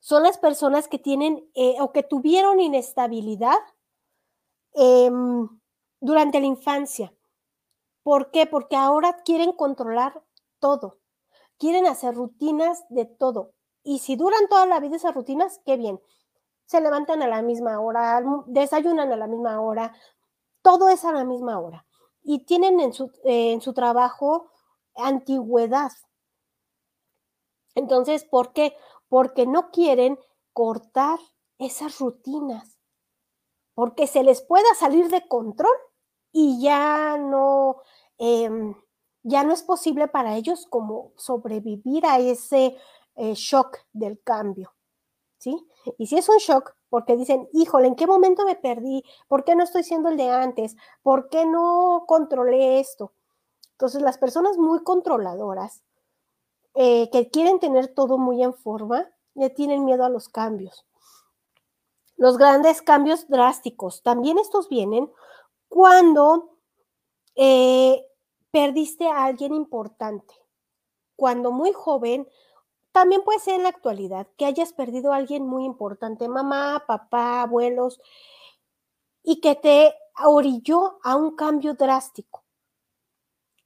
son 0.01 0.25
las 0.25 0.37
personas 0.37 0.87
que 0.87 0.99
tienen 0.99 1.51
eh, 1.55 1.77
o 1.81 1.91
que 1.91 2.03
tuvieron 2.03 2.61
inestabilidad 2.61 3.57
em, 4.75 5.49
durante 6.01 6.41
la 6.41 6.47
infancia. 6.47 7.11
¿Por 8.03 8.31
qué? 8.33 8.45
Porque 8.45 8.77
ahora 8.77 9.23
quieren 9.25 9.53
controlar 9.53 10.23
todo, 10.59 10.99
quieren 11.57 11.87
hacer 11.87 12.15
rutinas 12.15 12.85
de 12.91 13.07
todo. 13.07 13.55
Y 13.85 14.01
si 14.01 14.17
duran 14.17 14.49
toda 14.49 14.67
la 14.67 14.81
vida 14.81 14.97
esas 14.97 15.15
rutinas, 15.15 15.61
qué 15.65 15.77
bien. 15.77 16.01
Se 16.65 16.81
levantan 16.81 17.23
a 17.23 17.29
la 17.29 17.43
misma 17.43 17.79
hora, 17.79 18.23
desayunan 18.47 19.13
a 19.13 19.17
la 19.17 19.27
misma 19.27 19.61
hora, 19.61 19.95
todo 20.63 20.89
es 20.89 21.05
a 21.05 21.13
la 21.13 21.25
misma 21.25 21.61
hora. 21.61 21.87
Y 22.23 22.47
tienen 22.47 22.81
en 22.81 22.95
su, 22.95 23.13
en 23.23 23.61
su 23.61 23.75
trabajo 23.75 24.51
antigüedad. 24.97 25.93
Entonces, 27.75 28.25
¿por 28.25 28.53
qué? 28.53 28.75
Porque 29.09 29.47
no 29.47 29.71
quieren 29.71 30.19
cortar 30.55 31.19
esas 31.59 31.99
rutinas, 31.99 32.79
porque 33.75 34.07
se 34.07 34.23
les 34.23 34.43
pueda 34.43 34.75
salir 34.79 35.09
de 35.09 35.27
control 35.29 35.77
y 36.33 36.63
ya 36.63 37.19
no, 37.19 37.83
em, 38.19 38.75
ya 39.23 39.45
no 39.45 39.53
es 39.53 39.63
posible 39.63 40.09
para 40.09 40.37
ellos 40.37 40.67
como 40.69 41.13
sobrevivir 41.17 42.07
a 42.07 42.19
ese 42.19 42.77
shock 43.17 43.79
del 43.93 44.21
cambio, 44.23 44.75
¿sí? 45.39 45.67
Y 45.99 46.07
si 46.07 46.17
es 46.17 46.29
un 46.29 46.39
shock, 46.39 46.75
porque 46.89 47.17
dicen, 47.17 47.49
híjole, 47.53 47.89
¿en 47.89 47.97
qué 47.97 48.07
momento 48.07 48.45
me 48.45 48.57
perdí? 48.57 49.05
¿Por 49.29 49.45
qué 49.45 49.55
no 49.57 49.65
estoy 49.65 49.83
siendo 49.83 50.09
el 50.09 50.17
de 50.17 50.31
antes? 50.31 50.77
¿Por 51.03 51.29
qué 51.29 51.45
no 51.45 52.05
controlé 52.07 52.81
esto? 52.81 53.13
Entonces, 53.73 54.01
las 54.01 54.19
personas 54.19 54.57
muy 54.59 54.83
controladoras, 54.85 55.83
eh, 56.75 57.11
que 57.11 57.31
quieren 57.31 57.59
tener 57.59 57.89
todo 57.89 58.19
muy 58.19 58.43
en 58.43 58.55
forma, 58.55 59.11
le 59.35 59.51
tienen 59.51 59.85
miedo 59.85 60.05
a 60.05 60.09
los 60.09 60.29
cambios. 60.29 60.87
Los 62.17 62.39
grandes 62.39 62.81
cambios 62.83 63.29
drásticos, 63.29 64.03
también 64.03 64.39
estos 64.39 64.69
vienen 64.69 65.11
cuando 65.69 66.59
eh, 67.35 68.07
perdiste 68.53 69.09
a 69.09 69.25
alguien 69.25 69.53
importante, 69.53 70.35
cuando 71.17 71.51
muy 71.51 71.73
joven 71.73 72.29
también 72.95 73.23
puede 73.23 73.41
ser 73.41 73.57
en 73.57 73.65
la 73.65 73.71
actualidad 73.71 74.29
que 74.37 74.47
hayas 74.47 74.73
perdido 74.73 75.13
a 75.13 75.17
alguien 75.17 75.45
muy 75.45 75.65
importante, 75.65 76.29
mamá, 76.29 76.85
papá, 76.87 77.43
abuelos, 77.43 78.01
y 79.25 79.41
que 79.41 79.57
te 79.57 79.97
orilló 80.25 81.01
a 81.03 81.17
un 81.17 81.35
cambio 81.35 81.75
drástico. 81.75 82.45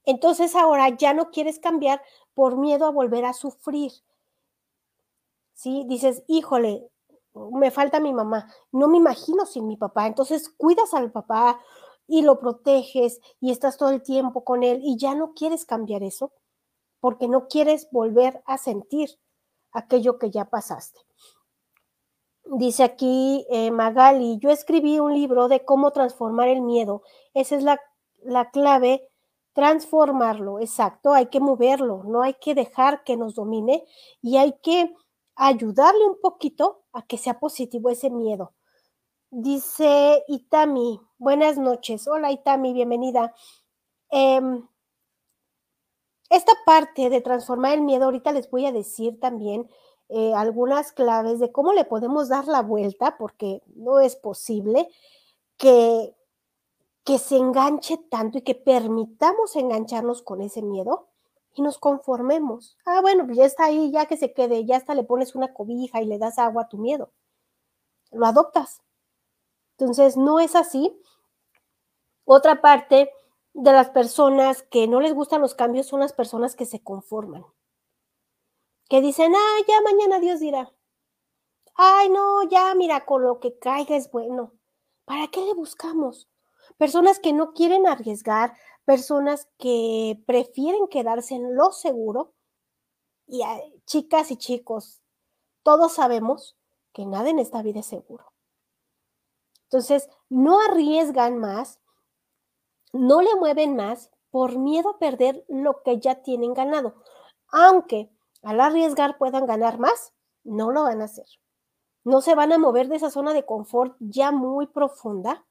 Entonces 0.03 0.55
ahora 0.55 0.89
ya 0.89 1.13
no 1.13 1.29
quieres 1.29 1.59
cambiar 1.59 2.01
por 2.33 2.57
miedo 2.57 2.87
a 2.87 2.89
volver 2.89 3.23
a 3.25 3.33
sufrir. 3.33 3.91
¿Sí? 5.53 5.85
Dices, 5.87 6.23
híjole, 6.25 6.89
me 7.35 7.69
falta 7.69 7.99
mi 7.99 8.13
mamá, 8.13 8.51
no 8.71 8.87
me 8.87 8.97
imagino 8.97 9.45
sin 9.45 9.67
mi 9.67 9.77
papá, 9.77 10.07
entonces 10.07 10.49
cuidas 10.49 10.95
al 10.95 11.11
papá 11.11 11.61
y 12.07 12.23
lo 12.23 12.39
proteges 12.39 13.21
y 13.39 13.51
estás 13.51 13.77
todo 13.77 13.89
el 13.89 14.01
tiempo 14.01 14.43
con 14.43 14.63
él 14.63 14.79
y 14.83 14.97
ya 14.97 15.13
no 15.13 15.35
quieres 15.35 15.65
cambiar 15.65 16.01
eso 16.01 16.33
porque 16.99 17.27
no 17.27 17.47
quieres 17.47 17.87
volver 17.91 18.41
a 18.45 18.57
sentir 18.57 19.09
aquello 19.71 20.17
que 20.17 20.31
ya 20.31 20.45
pasaste. 20.45 20.99
Dice 22.45 22.83
aquí 22.83 23.45
eh, 23.49 23.69
Magali, 23.71 24.39
yo 24.39 24.49
escribí 24.49 24.99
un 24.99 25.13
libro 25.13 25.47
de 25.47 25.63
cómo 25.63 25.91
transformar 25.91 26.47
el 26.47 26.61
miedo. 26.61 27.03
Esa 27.33 27.55
es 27.55 27.63
la, 27.63 27.79
la 28.23 28.49
clave, 28.49 29.07
transformarlo, 29.53 30.59
exacto, 30.59 31.13
hay 31.13 31.27
que 31.27 31.39
moverlo, 31.39 32.03
no 32.05 32.21
hay 32.21 32.35
que 32.35 32.55
dejar 32.55 33.03
que 33.03 33.17
nos 33.17 33.35
domine 33.35 33.83
y 34.21 34.37
hay 34.37 34.53
que 34.63 34.95
ayudarle 35.35 36.05
un 36.05 36.19
poquito 36.21 36.83
a 36.91 37.01
que 37.03 37.17
sea 37.17 37.39
positivo 37.39 37.89
ese 37.89 38.09
miedo. 38.09 38.53
Dice 39.31 40.23
Itami, 40.27 40.99
buenas 41.17 41.57
noches. 41.57 42.07
Hola 42.07 42.31
Itami, 42.31 42.73
bienvenida. 42.73 43.35
Em, 44.09 44.67
esta 46.29 46.53
parte 46.65 47.09
de 47.09 47.21
transformar 47.21 47.73
el 47.73 47.81
miedo, 47.81 48.05
ahorita 48.05 48.31
les 48.31 48.49
voy 48.49 48.65
a 48.65 48.71
decir 48.71 49.19
también 49.19 49.69
eh, 50.09 50.33
algunas 50.35 50.91
claves 50.91 51.39
de 51.39 51.51
cómo 51.51 51.73
le 51.73 51.85
podemos 51.85 52.29
dar 52.29 52.47
la 52.47 52.61
vuelta, 52.61 53.17
porque 53.17 53.61
no 53.75 53.99
es 53.99 54.15
posible 54.15 54.87
que, 55.57 56.15
que 57.03 57.17
se 57.17 57.37
enganche 57.37 57.97
tanto 58.09 58.37
y 58.37 58.41
que 58.41 58.55
permitamos 58.55 59.55
engancharnos 59.55 60.21
con 60.21 60.41
ese 60.41 60.61
miedo 60.61 61.09
y 61.55 61.61
nos 61.61 61.77
conformemos. 61.77 62.77
Ah, 62.85 63.01
bueno, 63.01 63.25
pues 63.25 63.37
ya 63.37 63.45
está 63.45 63.65
ahí, 63.65 63.91
ya 63.91 64.05
que 64.05 64.17
se 64.17 64.33
quede, 64.33 64.65
ya 64.65 64.77
hasta 64.77 64.95
le 64.95 65.03
pones 65.03 65.35
una 65.35 65.53
cobija 65.53 66.01
y 66.01 66.05
le 66.05 66.17
das 66.17 66.39
agua 66.39 66.63
a 66.63 66.69
tu 66.69 66.77
miedo. 66.77 67.11
Lo 68.11 68.25
adoptas. 68.25 68.81
Entonces, 69.77 70.17
no 70.17 70.39
es 70.39 70.55
así. 70.55 70.99
Otra 72.25 72.61
parte 72.61 73.11
de 73.53 73.71
las 73.71 73.89
personas 73.89 74.63
que 74.63 74.87
no 74.87 75.01
les 75.01 75.13
gustan 75.13 75.41
los 75.41 75.55
cambios 75.55 75.87
son 75.87 75.99
las 75.99 76.13
personas 76.13 76.55
que 76.55 76.65
se 76.65 76.81
conforman 76.81 77.45
que 78.89 79.01
dicen, 79.01 79.33
ah, 79.35 79.57
ya 79.67 79.81
mañana 79.81 80.19
Dios 80.19 80.39
dirá. 80.39 80.73
Ay, 81.75 82.09
no, 82.09 82.43
ya 82.49 82.73
mira, 82.75 83.05
con 83.05 83.21
lo 83.21 83.39
que 83.39 83.57
caiga 83.57 83.95
es 83.95 84.11
bueno. 84.11 84.53
¿Para 85.05 85.27
qué 85.27 85.41
le 85.45 85.53
buscamos? 85.53 86.27
Personas 86.77 87.19
que 87.19 87.31
no 87.31 87.53
quieren 87.53 87.87
arriesgar, 87.87 88.53
personas 88.85 89.47
que 89.57 90.21
prefieren 90.25 90.87
quedarse 90.87 91.35
en 91.35 91.55
lo 91.55 91.71
seguro. 91.71 92.33
Y 93.27 93.41
chicas 93.85 94.31
y 94.31 94.37
chicos, 94.37 95.01
todos 95.61 95.93
sabemos 95.93 96.57
que 96.91 97.05
nada 97.05 97.29
en 97.29 97.37
esta 97.37 97.61
vida 97.61 97.81
es 97.81 97.85
seguro. 97.85 98.33
Entonces, 99.65 100.09
no 100.29 100.59
arriesgan 100.61 101.37
más, 101.37 101.79
no 102.93 103.21
le 103.21 103.35
mueven 103.35 103.75
más 103.75 104.11
por 104.31 104.57
miedo 104.57 104.89
a 104.89 104.99
perder 104.99 105.45
lo 105.47 105.81
que 105.83 105.99
ya 105.99 106.21
tienen 106.21 106.53
ganado. 106.53 106.95
Aunque 107.47 108.09
al 108.43 108.59
arriesgar 108.61 109.17
puedan 109.17 109.45
ganar 109.45 109.79
más, 109.79 110.13
no 110.43 110.71
lo 110.71 110.83
van 110.83 111.01
a 111.01 111.05
hacer. 111.05 111.25
No 112.03 112.21
se 112.21 112.35
van 112.35 112.53
a 112.53 112.57
mover 112.57 112.87
de 112.87 112.95
esa 112.95 113.09
zona 113.09 113.33
de 113.33 113.45
confort 113.45 113.95
ya 113.99 114.31
muy 114.31 114.67
profunda. 114.67 115.45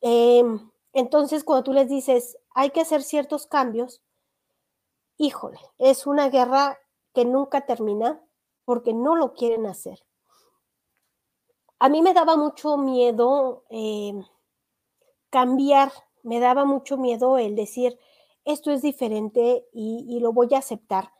Em, 0.00 0.70
entonces, 0.92 1.44
cuando 1.44 1.64
tú 1.64 1.72
les 1.72 1.88
dices, 1.88 2.38
hay 2.54 2.70
que 2.70 2.82
hacer 2.82 3.02
ciertos 3.02 3.46
cambios, 3.46 4.02
híjole, 5.16 5.58
es 5.78 6.06
una 6.06 6.28
guerra 6.28 6.78
que 7.12 7.24
nunca 7.24 7.66
termina 7.66 8.20
porque 8.64 8.92
no 8.92 9.16
lo 9.16 9.34
quieren 9.34 9.66
hacer. 9.66 10.04
A 11.78 11.88
mí 11.88 12.00
me 12.02 12.14
daba 12.14 12.36
mucho 12.36 12.76
miedo 12.76 13.64
em, 13.68 14.24
cambiar, 15.30 15.92
me 16.24 16.40
daba 16.40 16.64
mucho 16.64 16.96
miedo 16.96 17.38
el 17.38 17.54
decir, 17.54 17.98
esto 18.44 18.72
es 18.72 18.82
diferente 18.82 19.66
y 19.72 20.18
lo 20.20 20.32
voy 20.32 20.48
a 20.54 20.58
aceptar. 20.58 21.12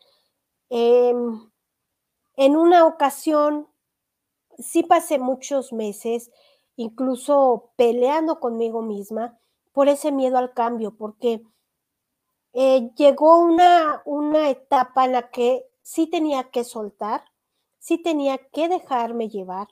Em, 0.71 1.51
en 2.37 2.57
una 2.57 2.87
ocasión, 2.87 3.69
sí 4.59 4.83
pasé 4.83 5.19
muchos 5.19 5.73
meses, 5.73 6.31
incluso 6.77 7.71
peleando 7.77 8.40
conmigo 8.40 8.83
misma 8.83 9.38
por 9.73 9.88
ese 9.88 10.11
miedo 10.11 10.38
al 10.38 10.53
cambio, 10.53 10.97
porque 10.97 11.45
eh, 12.55 12.90
llegó 12.97 13.38
una, 13.38 14.03
una 14.05 14.51
etapa 14.51 15.05
en 15.05 15.12
la 15.12 15.31
que 15.31 15.64
sí 15.83 16.07
tenía 16.09 16.51
que 16.51 16.64
soltar, 16.64 17.25
sí 17.79 17.99
tenía 17.99 18.38
que 18.38 18.69
dejarme 18.69 19.29
llevar 19.29 19.69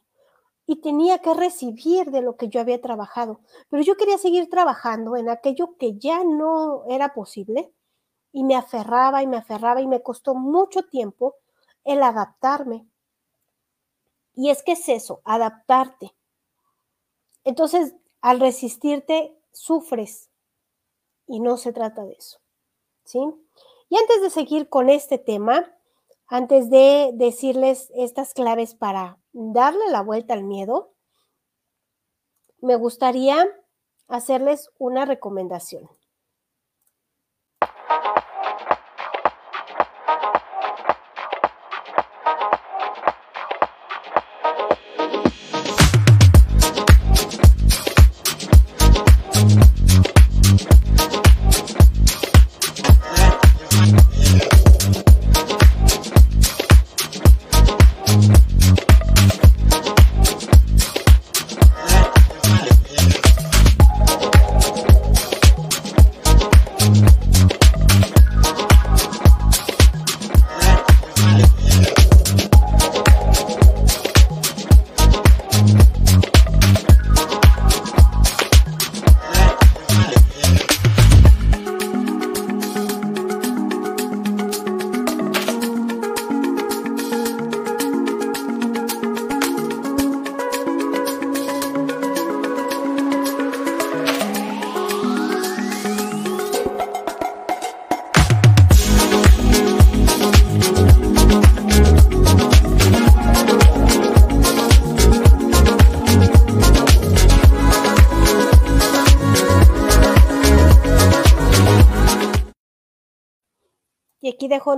y 0.66 0.77
tenía 0.77 1.18
que 1.18 1.35
recibir 1.35 2.11
de 2.11 2.22
lo 2.22 2.37
que 2.37 2.48
yo 2.48 2.61
había 2.61 2.81
trabajado. 2.81 3.40
Pero 3.68 3.83
yo 3.83 3.96
quería 3.96 4.18
seguir 4.18 4.48
trabajando 4.48 5.16
en 5.16 5.29
aquello 5.29 5.77
que 5.77 5.98
ya 5.98 6.22
no 6.25 6.85
era 6.88 7.14
posible 7.14 7.72
y 8.33 8.44
me 8.44 8.57
aferraba 8.57 9.22
y 9.22 9.27
me 9.27 9.37
aferraba 9.37 9.81
y 9.81 9.87
me 9.87 10.03
costó 10.03 10.35
mucho 10.35 10.85
tiempo 10.85 11.37
el 11.85 12.03
adaptarme. 12.03 12.87
Y 14.35 14.51
es 14.51 14.62
que 14.62 14.72
es 14.72 14.88
eso, 14.88 15.20
adaptarte. 15.25 16.14
Entonces, 17.44 17.94
al 18.20 18.40
resistirte, 18.40 19.37
sufres 19.53 20.31
y 21.27 21.40
no 21.40 21.57
se 21.57 21.72
trata 21.72 22.05
de 22.05 22.12
eso. 22.12 22.38
¿Sí? 23.05 23.18
Y 23.88 23.96
antes 23.98 24.22
de 24.22 24.31
seguir 24.31 24.68
con 24.68 24.88
este 24.88 25.18
tema, 25.18 25.75
antes 26.29 26.70
de 26.70 27.11
decirles 27.14 27.90
estas 27.94 28.33
claves 28.33 28.75
para 28.75 29.18
darle 29.33 29.88
la 29.90 30.03
vuelta 30.03 30.35
al 30.35 30.45
miedo, 30.45 30.95
me 32.61 32.77
gustaría 32.77 33.47
hacerles 34.09 34.71
una 34.79 35.05
recomendación. 35.05 35.88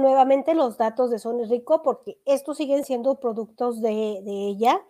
Nuevamente 0.05 0.55
los 0.55 0.77
datos 0.77 1.11
de 1.11 1.19
Sony 1.19 1.45
Rico 1.49 1.83
porque 1.83 2.21
estos 2.27 2.59
siguen 2.59 2.85
siendo 2.85 3.19
productos 3.21 3.81
de, 3.81 4.23
ella. 4.27 4.81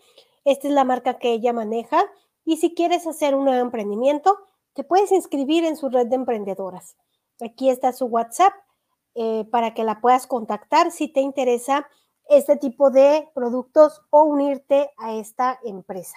Esta 0.44 0.66
es 0.68 0.74
la 0.74 0.85
marca 0.85 1.18
que 1.18 1.33
ella 1.33 1.53
maneja. 1.53 2.05
Y 2.44 2.57
si 2.57 2.74
quieres 2.74 3.07
hacer 3.07 3.35
un 3.35 3.44
nuevo 3.44 3.62
emprendimiento, 3.62 4.37
te 4.74 4.83
puedes 4.83 5.12
inscribir 5.12 5.64
en 5.64 5.77
su 5.77 5.88
red 5.88 6.09
de 6.09 6.16
emprendedoras. 6.16 6.96
Aquí 7.40 7.70
está 7.70 7.92
su 7.92 8.07
WhatsApp 8.07 8.53
eh, 9.14 9.46
para 9.50 9.72
que 9.72 9.85
la 9.85 10.00
puedas 10.00 10.27
contactar 10.27 10.90
si 10.90 11.07
te 11.07 11.20
interesa 11.20 11.88
este 12.29 12.57
tipo 12.57 12.90
de 12.90 13.31
productos 13.35 14.03
o 14.11 14.24
unirte 14.24 14.90
a 14.96 15.14
esta 15.14 15.61
empresa. 15.62 16.16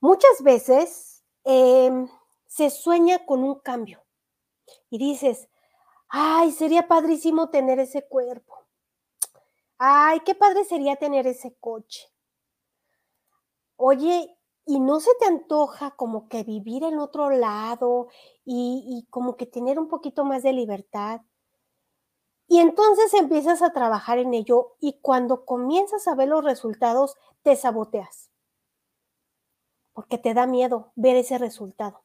Muchas 0.00 0.42
veces 0.42 1.24
em, 1.44 2.08
se 2.46 2.68
sueña 2.68 3.24
con 3.24 3.42
un 3.42 3.54
cambio 3.60 4.04
y 4.90 4.98
dices, 4.98 5.48
ay, 6.08 6.52
sería 6.52 6.88
padrísimo 6.88 7.50
tener 7.50 7.78
ese 7.78 8.06
cuerpo. 8.06 8.54
ay, 9.78 10.20
qué 10.20 10.34
padre 10.34 10.64
sería 10.64 10.96
tener 10.96 11.26
ese 11.26 11.54
coche. 11.60 12.08
Oye, 13.76 14.36
¿y 14.66 14.80
no 14.80 15.00
se 15.00 15.10
te 15.20 15.26
antoja 15.26 15.92
como 15.96 16.28
que 16.28 16.42
vivir 16.44 16.84
en 16.84 16.98
otro 16.98 17.30
lado 17.30 18.08
y, 18.44 18.84
y 18.86 19.06
como 19.10 19.36
que 19.36 19.46
tener 19.46 19.78
un 19.78 19.88
poquito 19.88 20.24
más 20.24 20.42
de 20.42 20.52
libertad? 20.52 21.20
Y 22.46 22.60
entonces 22.60 23.12
empiezas 23.14 23.62
a 23.62 23.72
trabajar 23.72 24.18
en 24.18 24.34
ello 24.34 24.76
y 24.80 25.00
cuando 25.00 25.44
comienzas 25.44 26.06
a 26.06 26.14
ver 26.14 26.28
los 26.28 26.44
resultados, 26.44 27.16
te 27.42 27.56
saboteas. 27.56 28.30
Porque 29.92 30.18
te 30.18 30.34
da 30.34 30.46
miedo 30.46 30.92
ver 30.94 31.16
ese 31.16 31.38
resultado. 31.38 32.04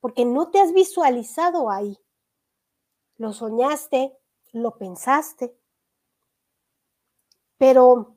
Porque 0.00 0.24
no 0.24 0.50
te 0.50 0.60
has 0.60 0.72
visualizado 0.72 1.70
ahí. 1.70 1.98
Lo 3.18 3.32
soñaste, 3.32 4.16
lo 4.52 4.76
pensaste. 4.78 5.56
Pero 7.58 8.16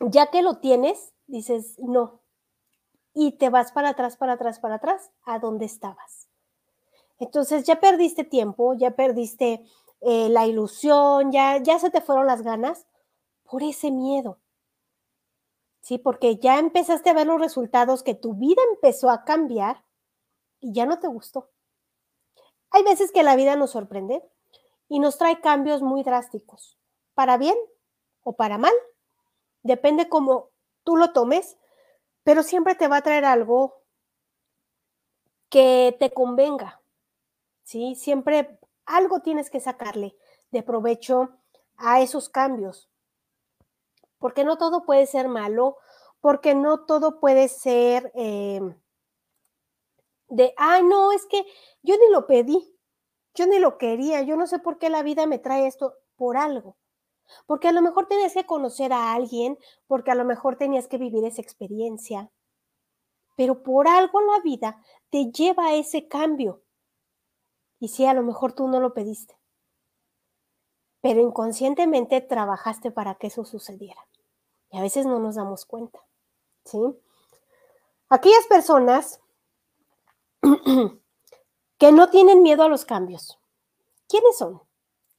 ya 0.00 0.30
que 0.30 0.42
lo 0.42 0.58
tienes, 0.58 1.12
dices, 1.26 1.78
no. 1.78 2.20
Y 3.14 3.32
te 3.32 3.50
vas 3.50 3.72
para 3.72 3.90
atrás, 3.90 4.16
para 4.16 4.34
atrás, 4.34 4.60
para 4.60 4.76
atrás, 4.76 5.10
a 5.24 5.38
donde 5.38 5.64
estabas. 5.64 6.28
Entonces 7.18 7.64
ya 7.64 7.80
perdiste 7.80 8.24
tiempo, 8.24 8.74
ya 8.74 8.92
perdiste 8.92 9.64
eh, 10.00 10.28
la 10.28 10.46
ilusión, 10.46 11.32
ya, 11.32 11.58
ya 11.58 11.78
se 11.78 11.90
te 11.90 12.00
fueron 12.00 12.26
las 12.26 12.42
ganas 12.42 12.86
por 13.42 13.62
ese 13.62 13.90
miedo. 13.90 14.38
Sí, 15.80 15.98
porque 15.98 16.36
ya 16.36 16.58
empezaste 16.58 17.10
a 17.10 17.14
ver 17.14 17.26
los 17.26 17.40
resultados 17.40 18.02
que 18.02 18.14
tu 18.14 18.34
vida 18.34 18.60
empezó 18.74 19.10
a 19.10 19.24
cambiar 19.24 19.84
y 20.60 20.72
ya 20.72 20.86
no 20.86 20.98
te 20.98 21.08
gustó. 21.08 21.50
Hay 22.70 22.82
veces 22.82 23.12
que 23.12 23.22
la 23.22 23.36
vida 23.36 23.56
nos 23.56 23.70
sorprende 23.72 24.22
y 24.88 25.00
nos 25.00 25.18
trae 25.18 25.40
cambios 25.40 25.82
muy 25.82 26.02
drásticos, 26.02 26.78
para 27.14 27.36
bien 27.36 27.56
o 28.22 28.34
para 28.34 28.58
mal, 28.58 28.72
depende 29.62 30.08
cómo 30.08 30.50
tú 30.84 30.96
lo 30.96 31.12
tomes, 31.12 31.56
pero 32.22 32.42
siempre 32.42 32.74
te 32.74 32.88
va 32.88 32.98
a 32.98 33.02
traer 33.02 33.24
algo 33.24 33.82
que 35.48 35.96
te 35.98 36.12
convenga, 36.12 36.82
¿sí? 37.62 37.94
Siempre 37.94 38.58
algo 38.84 39.20
tienes 39.20 39.50
que 39.50 39.60
sacarle 39.60 40.16
de 40.50 40.62
provecho 40.62 41.38
a 41.76 42.00
esos 42.00 42.28
cambios. 42.28 42.90
Porque 44.18 44.44
no 44.44 44.58
todo 44.58 44.84
puede 44.84 45.06
ser 45.06 45.28
malo, 45.28 45.76
porque 46.20 46.54
no 46.54 46.84
todo 46.84 47.20
puede 47.20 47.48
ser 47.48 48.10
em, 48.14 48.74
de, 50.28 50.54
ay, 50.56 50.82
no, 50.84 51.12
es 51.12 51.26
que 51.26 51.44
yo 51.82 51.96
ni 51.96 52.10
lo 52.10 52.26
pedí, 52.26 52.76
yo 53.34 53.46
ni 53.46 53.58
lo 53.58 53.78
quería, 53.78 54.22
yo 54.22 54.36
no 54.36 54.46
sé 54.46 54.58
por 54.58 54.78
qué 54.78 54.90
la 54.90 55.02
vida 55.02 55.26
me 55.26 55.38
trae 55.38 55.66
esto 55.66 55.94
por 56.16 56.36
algo. 56.36 56.76
Porque 57.46 57.68
a 57.68 57.72
lo 57.72 57.82
mejor 57.82 58.06
tenías 58.06 58.32
que 58.34 58.46
conocer 58.46 58.92
a 58.92 59.12
alguien, 59.12 59.58
porque 59.86 60.10
a 60.10 60.14
lo 60.14 60.24
mejor 60.24 60.56
tenías 60.56 60.88
que 60.88 60.98
vivir 60.98 61.24
esa 61.24 61.42
experiencia. 61.42 62.30
Pero 63.36 63.62
por 63.62 63.86
algo 63.86 64.20
la 64.20 64.40
vida 64.40 64.82
te 65.10 65.30
lleva 65.30 65.66
a 65.66 65.74
ese 65.74 66.08
cambio. 66.08 66.62
Y 67.78 67.88
sí, 67.88 68.06
a 68.06 68.14
lo 68.14 68.22
mejor 68.22 68.52
tú 68.54 68.66
no 68.66 68.80
lo 68.80 68.92
pediste, 68.92 69.38
pero 71.00 71.20
inconscientemente 71.20 72.20
trabajaste 72.20 72.90
para 72.90 73.14
que 73.14 73.28
eso 73.28 73.44
sucediera. 73.44 74.04
Y 74.70 74.78
a 74.78 74.82
veces 74.82 75.06
no 75.06 75.20
nos 75.20 75.36
damos 75.36 75.64
cuenta, 75.64 76.00
¿sí? 76.64 76.78
Aquellas 78.08 78.46
personas 78.46 79.20
que 81.78 81.92
no 81.92 82.10
tienen 82.10 82.42
miedo 82.42 82.62
a 82.62 82.68
los 82.68 82.84
cambios, 82.84 83.38
¿quiénes 84.08 84.36
son? 84.38 84.62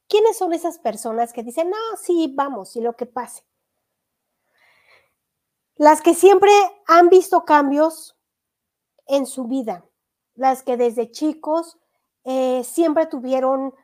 ¿Quiénes 0.08 0.36
son 0.36 0.52
esas 0.52 0.78
personas 0.78 1.32
que 1.32 1.42
dicen, 1.42 1.70
no, 1.70 1.76
sí, 2.02 2.32
vamos, 2.34 2.74
y 2.74 2.80
lo 2.80 2.96
que 2.96 3.06
pase? 3.06 3.44
Las 5.76 6.02
que 6.02 6.14
siempre 6.14 6.50
han 6.86 7.08
visto 7.08 7.44
cambios 7.44 8.16
en 9.06 9.26
su 9.26 9.44
vida, 9.44 9.84
las 10.34 10.62
que 10.62 10.76
desde 10.76 11.10
chicos 11.10 11.78
eh, 12.24 12.64
siempre 12.64 13.06
tuvieron 13.06 13.74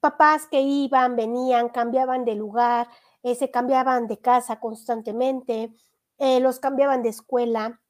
papás 0.00 0.46
que 0.46 0.60
iban, 0.60 1.16
venían, 1.16 1.68
cambiaban 1.68 2.24
de 2.24 2.34
lugar, 2.34 2.88
eh, 3.22 3.34
se 3.34 3.50
cambiaban 3.50 4.06
de 4.06 4.18
casa 4.18 4.60
constantemente, 4.60 5.74
eh, 6.18 6.40
los 6.40 6.60
cambiaban 6.60 7.02
de 7.02 7.08
escuela. 7.08 7.80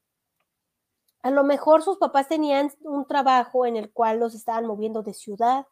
A 1.27 1.31
lo 1.31 1.43
mejor 1.43 1.83
sus 1.83 1.97
papás 1.97 2.29
tenían 2.29 2.71
un 2.81 3.05
trabajo 3.05 3.65
en 3.65 3.75
el 3.75 3.91
cual 3.91 4.19
los 4.19 4.33
estaban 4.33 4.65
moviendo 4.65 5.03
de 5.03 5.13
ciudad. 5.13 5.67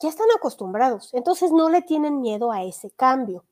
Ya 0.00 0.08
están 0.08 0.26
acostumbrados, 0.36 1.14
entonces 1.14 1.52
no 1.52 1.68
le 1.68 1.80
tienen 1.82 2.20
miedo 2.20 2.50
a 2.50 2.64
ese 2.64 2.90
cambio. 2.90 3.44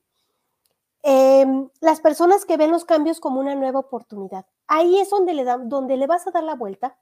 Em, 1.01 1.69
las 1.79 2.01
personas 2.01 2.43
que 2.43 2.57
ven 2.57 2.71
los 2.71 2.83
cambios 2.83 3.21
como 3.21 3.39
una 3.39 3.55
nueva 3.55 3.79
oportunidad, 3.79 4.45
ahí 4.67 4.99
es 4.99 5.09
donde 5.09 5.33
le, 5.33 5.45
donde 5.45 5.95
le 5.95 6.07
vas 6.07 6.27
a 6.27 6.31
dar 6.31 6.43
la 6.43 6.55
vuelta 6.55 6.97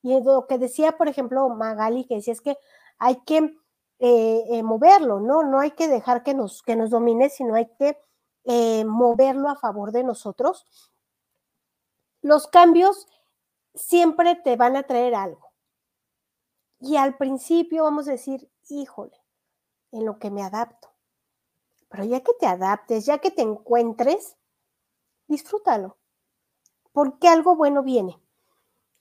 y 0.00 0.22
lo 0.22 0.46
que 0.46 0.58
decía, 0.58 0.96
por 0.96 1.08
ejemplo, 1.08 1.48
Magali, 1.48 2.04
que 2.04 2.14
decía 2.16 2.34
es 2.34 2.40
que 2.40 2.56
hay 2.98 3.16
que 3.24 3.38
eh, 3.98 4.44
eh, 4.48 4.62
moverlo, 4.62 5.18
¿no? 5.18 5.42
No 5.42 5.58
hay 5.58 5.72
que 5.72 5.88
dejar 5.88 6.22
que 6.22 6.34
nos, 6.34 6.62
que 6.62 6.76
nos 6.76 6.90
domine, 6.90 7.30
sino 7.30 7.56
hay 7.56 7.66
que 7.78 7.98
eh, 8.44 8.84
moverlo 8.84 9.48
a 9.48 9.56
favor 9.56 9.90
de 9.90 10.04
nosotros. 10.04 10.64
Los 12.22 12.46
cambios 12.46 13.08
siempre 13.74 14.36
te 14.36 14.56
van 14.56 14.76
a 14.76 14.84
traer 14.84 15.14
algo. 15.14 15.52
Y 16.80 16.96
al 16.96 17.16
principio 17.16 17.84
vamos 17.84 18.08
a 18.08 18.12
decir, 18.12 18.50
híjole, 18.68 19.16
en 19.90 20.04
lo 20.04 20.18
que 20.18 20.30
me 20.30 20.42
adapto. 20.42 20.90
Pero 21.88 22.04
ya 22.04 22.20
que 22.20 22.32
te 22.34 22.46
adaptes, 22.46 23.06
ya 23.06 23.18
que 23.18 23.30
te 23.30 23.42
encuentres, 23.42 24.36
disfrútalo. 25.28 25.96
Porque 26.92 27.28
algo 27.28 27.56
bueno 27.56 27.82
viene. 27.82 28.20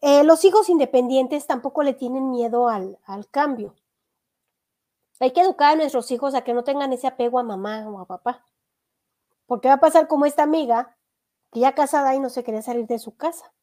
Eh, 0.02 0.24
los 0.24 0.44
hijos 0.46 0.70
independientes 0.70 1.48
tampoco 1.48 1.82
le 1.84 1.94
tienen 1.94 2.30
miedo 2.30 2.68
al, 2.68 3.00
cambio. 3.32 3.76
Hay 5.20 5.32
que 5.32 5.42
educar 5.42 5.74
a 5.74 5.76
nuestros 5.76 6.12
hijos 6.12 6.36
a 6.36 6.44
que 6.44 6.54
no 6.54 6.64
tengan 6.64 6.92
ese 6.92 7.08
apego 7.08 7.40
a 7.40 7.44
mamá 7.44 7.88
o 7.88 8.00
a 8.00 8.06
papá. 8.06 8.46
Porque 9.46 9.70
va 9.70 9.76
a 9.76 9.80
pasar 9.80 10.08
como 10.08 10.26
esta 10.26 10.44
amiga, 10.44 10.98
que 11.52 11.62
ya 11.62 11.74
casada 11.74 12.16
y 12.16 12.20
no 12.20 12.30
se 12.30 12.44
quería 12.44 12.62
salir 12.62 12.86
de 12.86 13.00
su 13.00 13.16
casa. 13.16 13.54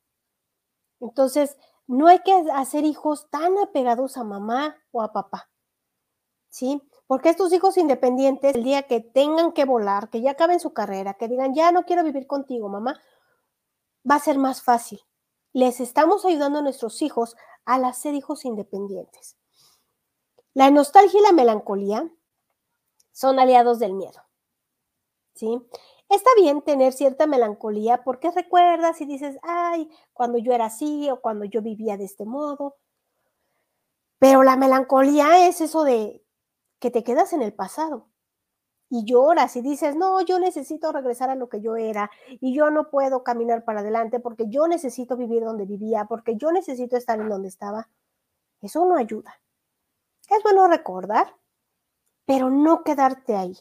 Entonces, 1.00 1.56
no 1.86 2.06
hay 2.06 2.20
que 2.20 2.32
hacer 2.54 2.84
hijos 2.84 3.28
tan 3.30 3.58
apegados 3.58 4.16
a 4.16 4.24
mamá 4.24 4.76
o 4.92 5.02
a 5.02 5.12
papá. 5.12 5.50
¿Sí? 6.48 6.82
Porque 7.06 7.30
estos 7.30 7.52
hijos 7.52 7.76
independientes, 7.76 8.54
el 8.54 8.62
día 8.62 8.84
que 8.84 9.00
tengan 9.00 9.52
que 9.52 9.64
volar, 9.64 10.10
que 10.10 10.20
ya 10.20 10.32
acaben 10.32 10.60
su 10.60 10.72
carrera, 10.72 11.14
que 11.14 11.28
digan, 11.28 11.54
ya 11.54 11.72
no 11.72 11.84
quiero 11.84 12.04
vivir 12.04 12.26
contigo, 12.26 12.68
mamá, 12.68 13.00
va 14.08 14.16
a 14.16 14.20
ser 14.20 14.38
más 14.38 14.62
fácil 14.62 15.00
les 15.52 15.80
estamos 15.80 16.24
ayudando 16.24 16.60
a 16.60 16.62
nuestros 16.62 17.02
hijos 17.02 17.36
a 17.64 17.74
hacer 17.86 18.14
hijos 18.14 18.44
independientes. 18.44 19.36
La 20.54 20.70
nostalgia 20.70 21.20
y 21.20 21.22
la 21.22 21.32
melancolía 21.32 22.10
son 23.12 23.38
aliados 23.38 23.78
del 23.78 23.94
miedo. 23.94 24.22
¿Sí? 25.34 25.60
Está 26.10 26.28
bien 26.36 26.60
tener 26.62 26.92
cierta 26.92 27.28
melancolía 27.28 28.02
porque 28.02 28.32
recuerdas 28.32 29.00
y 29.00 29.06
dices, 29.06 29.38
ay, 29.42 29.88
cuando 30.12 30.38
yo 30.38 30.52
era 30.52 30.66
así 30.66 31.08
o 31.08 31.20
cuando 31.20 31.44
yo 31.44 31.62
vivía 31.62 31.96
de 31.96 32.04
este 32.04 32.24
modo. 32.26 32.76
Pero 34.18 34.42
la 34.42 34.56
melancolía 34.56 35.46
es 35.46 35.60
eso 35.60 35.84
de 35.84 36.24
que 36.80 36.90
te 36.90 37.04
quedas 37.04 37.32
en 37.32 37.42
el 37.42 37.54
pasado 37.54 38.08
y 38.90 39.04
lloras 39.04 39.54
y 39.54 39.62
dices, 39.62 39.94
no, 39.94 40.20
yo 40.22 40.40
necesito 40.40 40.90
regresar 40.90 41.30
a 41.30 41.36
lo 41.36 41.48
que 41.48 41.60
yo 41.60 41.76
era 41.76 42.10
y 42.28 42.54
yo 42.56 42.70
no 42.70 42.90
puedo 42.90 43.22
caminar 43.22 43.64
para 43.64 43.80
adelante 43.80 44.18
porque 44.18 44.46
yo 44.48 44.66
necesito 44.66 45.16
vivir 45.16 45.44
donde 45.44 45.64
vivía, 45.64 46.06
porque 46.06 46.36
yo 46.36 46.50
necesito 46.50 46.96
estar 46.96 47.20
en 47.20 47.28
donde 47.28 47.48
estaba, 47.48 47.88
eso 48.60 48.84
no 48.84 48.96
ayuda. 48.96 49.40
Es 50.28 50.42
bueno 50.42 50.66
recordar, 50.66 51.36
pero 52.26 52.50
no 52.50 52.82
quedarte 52.82 53.36
ahí. 53.36 53.56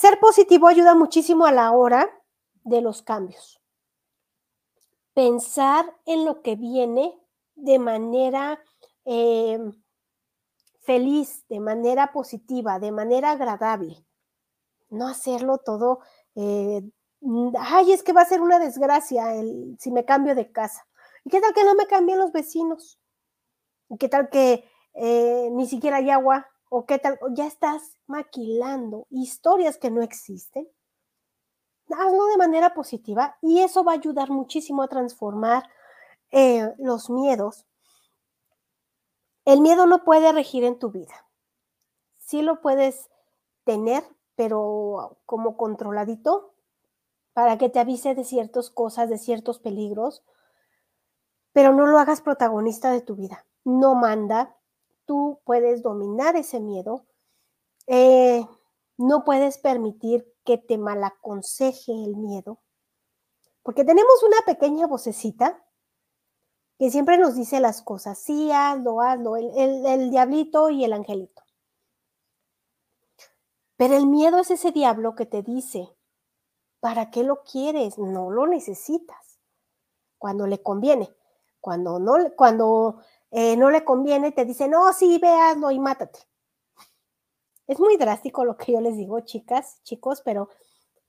Ser 0.00 0.18
positivo 0.18 0.66
ayuda 0.66 0.94
muchísimo 0.94 1.44
a 1.44 1.52
la 1.52 1.72
hora 1.72 2.08
de 2.64 2.80
los 2.80 3.02
cambios. 3.02 3.60
Pensar 5.12 5.94
en 6.06 6.24
lo 6.24 6.40
que 6.40 6.56
viene 6.56 7.18
de 7.54 7.78
manera... 7.78 8.62
Eh, 9.04 9.58
feliz, 10.80 11.44
de 11.48 11.60
manera 11.60 12.12
positiva, 12.12 12.78
de 12.78 12.90
manera 12.90 13.32
agradable. 13.32 14.04
No 14.88 15.06
hacerlo 15.06 15.58
todo, 15.58 16.00
eh, 16.34 16.82
ay, 17.58 17.92
es 17.92 18.02
que 18.02 18.14
va 18.14 18.22
a 18.22 18.24
ser 18.24 18.40
una 18.40 18.58
desgracia 18.58 19.34
el, 19.34 19.76
si 19.78 19.92
me 19.92 20.06
cambio 20.06 20.34
de 20.34 20.50
casa. 20.50 20.88
¿Y 21.24 21.30
qué 21.30 21.40
tal 21.42 21.52
que 21.52 21.62
no 21.62 21.74
me 21.74 21.86
cambien 21.86 22.18
los 22.18 22.32
vecinos? 22.32 22.98
¿Y 23.90 23.98
qué 23.98 24.08
tal 24.08 24.30
que 24.30 24.64
eh, 24.94 25.50
ni 25.52 25.68
siquiera 25.68 25.98
hay 25.98 26.10
agua? 26.10 26.49
¿O 26.70 26.86
qué 26.86 26.98
tal? 26.98 27.18
Ya 27.32 27.46
estás 27.46 27.98
maquilando 28.06 29.06
historias 29.10 29.76
que 29.76 29.90
no 29.90 30.00
existen. 30.00 30.66
Hazlo 31.90 32.24
de 32.26 32.38
manera 32.38 32.72
positiva 32.72 33.36
y 33.42 33.60
eso 33.60 33.84
va 33.84 33.92
a 33.92 33.96
ayudar 33.96 34.30
muchísimo 34.30 34.82
a 34.82 34.88
transformar 34.88 35.68
eh, 36.30 36.72
los 36.78 37.10
miedos 37.10 37.66
el 39.44 39.60
miedo 39.60 39.86
no 39.86 40.04
puede 40.04 40.32
regir 40.32 40.64
en 40.64 40.78
tu 40.78 40.90
vida. 40.90 41.26
Sí 42.18 42.42
lo 42.42 42.60
puedes 42.60 43.10
tener, 43.64 44.04
pero 44.36 45.18
como 45.26 45.56
controladito, 45.56 46.54
para 47.32 47.58
que 47.58 47.68
te 47.68 47.80
avise 47.80 48.14
de 48.14 48.24
ciertas 48.24 48.70
cosas, 48.70 49.08
de 49.08 49.18
ciertos 49.18 49.58
peligros, 49.58 50.22
pero 51.52 51.72
no 51.72 51.86
lo 51.86 51.98
hagas 51.98 52.20
protagonista 52.20 52.92
de 52.92 53.00
tu 53.00 53.16
vida. 53.16 53.46
No 53.64 53.94
manda, 53.94 54.56
tú 55.10 55.40
puedes 55.44 55.82
dominar 55.82 56.36
ese 56.36 56.60
miedo, 56.60 57.04
eh, 57.88 58.46
no 58.96 59.24
puedes 59.24 59.58
permitir 59.58 60.32
que 60.44 60.56
te 60.56 60.78
malaconseje 60.78 61.90
el 61.90 62.14
miedo, 62.14 62.60
porque 63.64 63.84
tenemos 63.84 64.22
una 64.22 64.36
pequeña 64.46 64.86
vocecita 64.86 65.66
que 66.78 66.92
siempre 66.92 67.18
nos 67.18 67.34
dice 67.34 67.58
las 67.58 67.82
cosas, 67.82 68.20
sí, 68.20 68.52
hazlo, 68.52 69.00
hazlo, 69.00 69.34
el 69.36 70.10
diablito 70.12 70.70
y 70.70 70.84
el 70.84 70.92
angelito. 70.92 71.42
Pero 73.76 73.96
el 73.96 74.06
miedo 74.06 74.38
es 74.38 74.52
ese 74.52 74.70
diablo 74.70 75.16
que 75.16 75.26
te 75.26 75.42
dice, 75.42 75.88
¿para 76.78 77.10
qué 77.10 77.24
lo 77.24 77.42
quieres? 77.42 77.98
No 77.98 78.30
lo 78.30 78.46
necesitas. 78.46 79.40
Cuando 80.18 80.46
le 80.46 80.62
conviene. 80.62 81.12
Cuando 81.60 81.98
no, 81.98 82.14
cuando, 82.36 83.00
eh, 83.30 83.56
no 83.56 83.70
le 83.70 83.84
conviene, 83.84 84.32
te 84.32 84.44
dice, 84.44 84.68
no, 84.68 84.92
sí, 84.92 85.18
véaslo 85.18 85.70
y 85.70 85.78
mátate. 85.78 86.20
Es 87.66 87.78
muy 87.78 87.96
drástico 87.96 88.44
lo 88.44 88.56
que 88.56 88.72
yo 88.72 88.80
les 88.80 88.96
digo, 88.96 89.20
chicas, 89.20 89.80
chicos, 89.84 90.22
pero, 90.24 90.48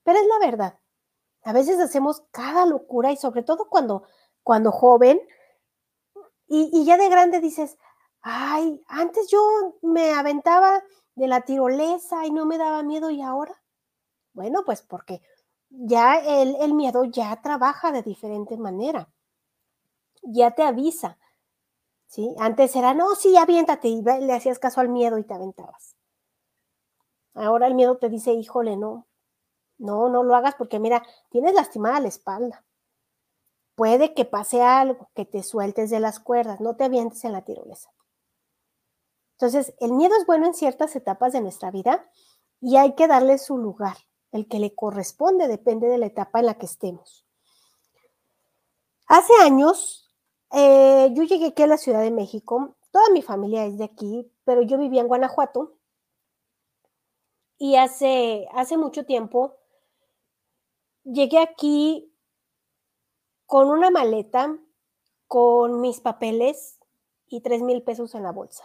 pero 0.03 0.19
es 0.19 0.27
la 0.27 0.45
verdad. 0.45 0.79
A 1.43 1.53
veces 1.53 1.79
hacemos 1.79 2.23
cada 2.31 2.65
locura 2.67 3.12
y 3.12 3.17
sobre 3.17 3.41
todo 3.41 3.67
cuando, 3.67 4.03
cuando 4.43 4.71
joven 4.71 5.19
y, 6.47 6.84
ya 6.86 6.97
de 6.97 7.10
grande 7.10 7.39
dices, 7.39 7.77
ay, 8.21 8.84
antes 8.88 9.29
yo 9.29 9.77
me 9.81 10.12
aventaba 10.12 10.84
de 11.15 11.27
la 11.27 11.41
tirolesa 11.41 12.25
y 12.25 12.31
no 12.31 12.45
me 12.45 12.57
daba 12.57 12.84
miedo 12.84 13.10
y 13.10 13.21
ahora. 13.21 13.60
Bueno, 14.34 14.63
pues 14.65 14.81
porque 14.81 15.21
ya 15.69 16.17
el 16.17 16.73
miedo 16.73 17.05
ya 17.05 17.41
trabaja 17.41 17.91
de 17.91 18.03
diferente 18.03 18.57
manera, 18.57 19.10
ya 20.21 20.51
te 20.51 20.63
avisa. 20.63 21.17
Antes 22.39 22.76
era, 22.76 22.93
no, 22.93 23.15
sí, 23.15 23.38
aviéntate 23.38 23.88
y 23.88 24.02
le 24.02 24.34
hacías 24.34 24.60
caso 24.60 24.82
al 24.82 24.89
miedo 24.89 25.17
y 25.17 25.24
te 25.24 25.34
aventabas. 25.34 25.95
Ahora 27.34 27.67
el 27.67 27.76
miedo 27.76 27.97
te 27.97 28.10
dice, 28.10 28.34
híjole, 28.34 28.76
no, 28.76 29.08
no, 29.78 30.10
no 30.10 30.24
lo 30.24 30.36
hagas 30.36 30.56
porque 30.56 30.80
mira, 30.80 31.04
tienes 31.30 31.54
lastimada 31.54 32.02
la 32.02 32.10
espalda. 32.10 32.65
Puede 33.76 34.13
que 34.13 34.26
pase 34.26 34.62
algo, 34.62 35.10
que 35.15 35.26
te 35.26 35.41
sueltes 35.41 35.89
de 35.89 36.00
las 36.00 36.19
cuerdas, 36.19 36.60
no 36.60 36.76
te 36.76 36.84
avientes 36.84 37.24
en 37.24 37.32
la 37.32 37.43
tirolesa. 37.43 37.89
Entonces, 39.34 39.74
el 39.80 39.93
miedo 39.93 40.15
es 40.17 40.26
bueno 40.26 40.45
en 40.45 40.54
ciertas 40.54 40.95
etapas 40.95 41.34
de 41.34 41.41
nuestra 41.41 41.71
vida 41.71 42.08
y 42.60 42.76
hay 42.76 42.93
que 42.93 43.08
darle 43.08 43.38
su 43.38 43.58
lugar 43.58 43.97
el 44.32 44.47
que 44.47 44.60
le 44.60 44.74
corresponde, 44.76 45.47
depende 45.47 45.88
de 45.88 45.97
la 45.97 46.06
etapa 46.06 46.39
en 46.39 46.45
la 46.45 46.54
que 46.56 46.65
estemos. 46.65 47.26
Hace 49.08 49.34
años, 49.41 50.00
eh, 50.53 51.09
yo 51.13 51.23
llegué 51.23 51.47
aquí 51.47 51.63
a 51.63 51.67
la 51.67 51.77
Ciudad 51.77 52.01
de 52.01 52.11
México, 52.11 52.75
toda 52.91 53.09
mi 53.11 53.21
familia 53.21 53.65
es 53.65 53.77
de 53.77 53.85
aquí, 53.85 54.31
pero 54.43 54.61
yo 54.61 54.77
vivía 54.77 55.01
en 55.01 55.07
Guanajuato 55.07 55.77
y 57.57 57.75
hace, 57.75 58.47
hace 58.53 58.77
mucho 58.77 59.05
tiempo 59.05 59.57
llegué 61.03 61.39
aquí 61.39 62.11
con 63.45 63.69
una 63.69 63.89
maleta, 63.89 64.57
con 65.27 65.81
mis 65.81 65.99
papeles 65.99 66.79
y 67.27 67.41
tres 67.41 67.61
mil 67.61 67.83
pesos 67.83 68.15
en 68.15 68.23
la 68.23 68.31
bolsa. 68.31 68.63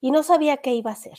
Y 0.00 0.10
no 0.10 0.22
sabía 0.22 0.58
qué 0.58 0.74
iba 0.74 0.90
a 0.90 0.94
hacer. 0.94 1.18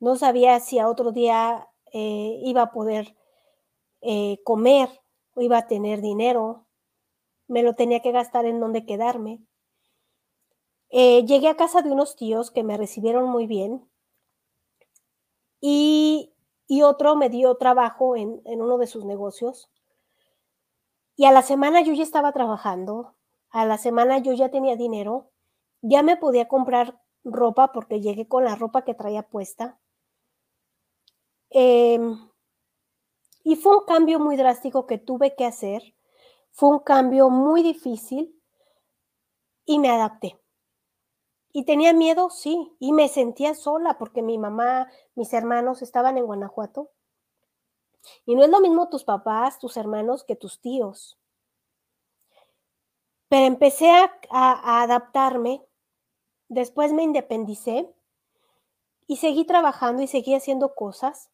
No 0.00 0.16
sabía 0.16 0.58
si 0.60 0.78
a 0.78 0.88
otro 0.88 1.12
día 1.12 1.68
eh, 1.92 2.40
iba 2.42 2.62
a 2.62 2.72
poder 2.72 3.16
eh, 4.00 4.38
comer 4.44 4.88
o 5.34 5.42
iba 5.42 5.58
a 5.58 5.66
tener 5.66 6.00
dinero. 6.00 6.61
Me 7.52 7.62
lo 7.62 7.74
tenía 7.74 8.00
que 8.00 8.12
gastar 8.12 8.46
en 8.46 8.60
donde 8.60 8.86
quedarme. 8.86 9.44
Eh, 10.88 11.26
llegué 11.26 11.48
a 11.48 11.56
casa 11.56 11.82
de 11.82 11.90
unos 11.90 12.16
tíos 12.16 12.50
que 12.50 12.62
me 12.62 12.78
recibieron 12.78 13.28
muy 13.28 13.46
bien 13.46 13.86
y, 15.60 16.32
otro 16.82 17.14
me 17.14 17.28
dio 17.28 17.54
trabajo 17.56 18.16
en, 18.16 18.40
en 18.46 18.62
uno 18.62 18.78
de 18.78 18.86
sus 18.86 19.04
negocios. 19.04 19.70
Y 21.14 21.26
a 21.26 21.32
la 21.32 21.42
semana 21.42 21.82
yo 21.82 21.92
ya 21.92 22.02
estaba 22.02 22.32
trabajando, 22.32 23.14
a 23.50 23.66
la 23.66 23.76
semana 23.76 24.16
yo 24.16 24.32
ya 24.32 24.50
tenía 24.50 24.74
dinero, 24.76 25.30
ya 25.82 26.02
me 26.02 26.16
podía 26.16 26.48
comprar 26.48 27.02
ropa 27.22 27.70
porque 27.72 28.00
llegué 28.00 28.26
con 28.26 28.44
la 28.44 28.54
ropa 28.54 28.82
que 28.82 28.94
traía 28.94 29.28
puesta. 29.28 29.78
Em, 31.50 32.18
y 33.44 33.56
fue 33.56 33.76
un 33.76 33.84
cambio 33.84 34.18
muy 34.18 34.36
drástico 34.38 34.86
que 34.86 34.96
tuve 34.96 35.34
que 35.36 35.44
hacer. 35.44 35.94
Fue 36.52 36.68
un 36.68 36.78
cambio 36.80 37.30
muy 37.30 37.62
difícil 37.62 38.38
y 39.64 39.78
me 39.78 39.90
adapté. 39.90 40.38
¿Y 41.52 41.64
tenía 41.64 41.92
miedo? 41.92 42.30
Sí. 42.30 42.74
Y 42.78 42.92
me 42.92 43.08
sentía 43.08 43.54
sola 43.54 43.98
porque 43.98 44.22
mi 44.22 44.38
mamá, 44.38 44.88
mis 45.14 45.32
hermanos 45.32 45.82
estaban 45.82 46.16
en 46.16 46.26
Guanajuato. 46.26 46.90
Y 48.26 48.34
no 48.34 48.42
es 48.42 48.50
lo 48.50 48.60
mismo 48.60 48.88
tus 48.88 49.04
papás, 49.04 49.58
tus 49.58 49.76
hermanos 49.76 50.24
que 50.24 50.36
tus 50.36 50.60
tíos. 50.60 51.18
Pero 53.28 53.46
empecé 53.46 53.90
a, 53.90 54.10
a 54.30 54.82
adaptarme. 54.82 55.64
Después 56.48 56.92
me 56.92 57.02
independicé 57.02 57.90
y 59.06 59.16
seguí 59.16 59.44
trabajando 59.44 60.02
y 60.02 60.06
seguí 60.06 60.34
haciendo 60.34 60.74
cosas. 60.74 61.30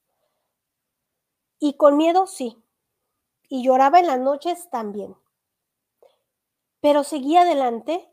Y 1.60 1.74
con 1.74 1.96
miedo 1.96 2.26
sí. 2.26 2.62
Y 3.48 3.64
lloraba 3.64 4.00
en 4.00 4.06
las 4.06 4.20
noches 4.20 4.68
también. 4.70 5.16
Pero 6.80 7.02
seguí 7.04 7.36
adelante 7.36 8.08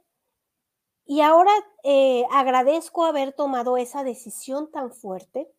y 1.05 1.21
ahora 1.21 1.51
eh, 1.83 2.25
agradezco 2.31 3.05
haber 3.05 3.33
tomado 3.33 3.77
esa 3.77 4.03
decisión 4.03 4.71
tan 4.71 4.91
fuerte 4.91 5.51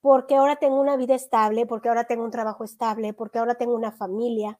porque 0.00 0.34
ahora 0.34 0.56
tengo 0.56 0.80
una 0.80 0.96
vida 0.96 1.14
estable, 1.14 1.64
porque 1.64 1.88
ahora 1.88 2.04
tengo 2.04 2.24
un 2.24 2.30
trabajo 2.30 2.62
estable, 2.64 3.14
porque 3.14 3.38
ahora 3.38 3.54
tengo 3.54 3.74
una 3.74 3.90
familia. 3.90 4.58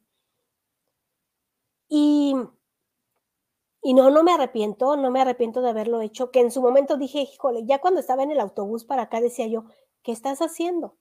Y, 1.89 2.35
y 3.83 3.93
no, 3.93 4.09
no 4.09 4.23
me 4.23 4.33
arrepiento, 4.33 4.97
no 4.97 5.11
me 5.11 5.21
arrepiento 5.21 5.61
de 5.61 5.69
haberlo 5.69 6.01
hecho, 6.01 6.31
que 6.31 6.41
en 6.41 6.51
su 6.51 6.63
momento 6.63 6.97
dije, 6.97 7.21
híjole, 7.21 7.67
ya 7.67 7.81
cuando 7.81 8.01
estaba 8.01 8.23
en 8.23 8.31
el 8.31 8.41
autobús 8.41 8.85
para 8.85 9.03
acá 9.03 9.21
decía 9.21 9.47
yo, 9.47 9.65
¿qué 10.03 10.13
estás 10.13 10.41
haciendo? 10.41 10.97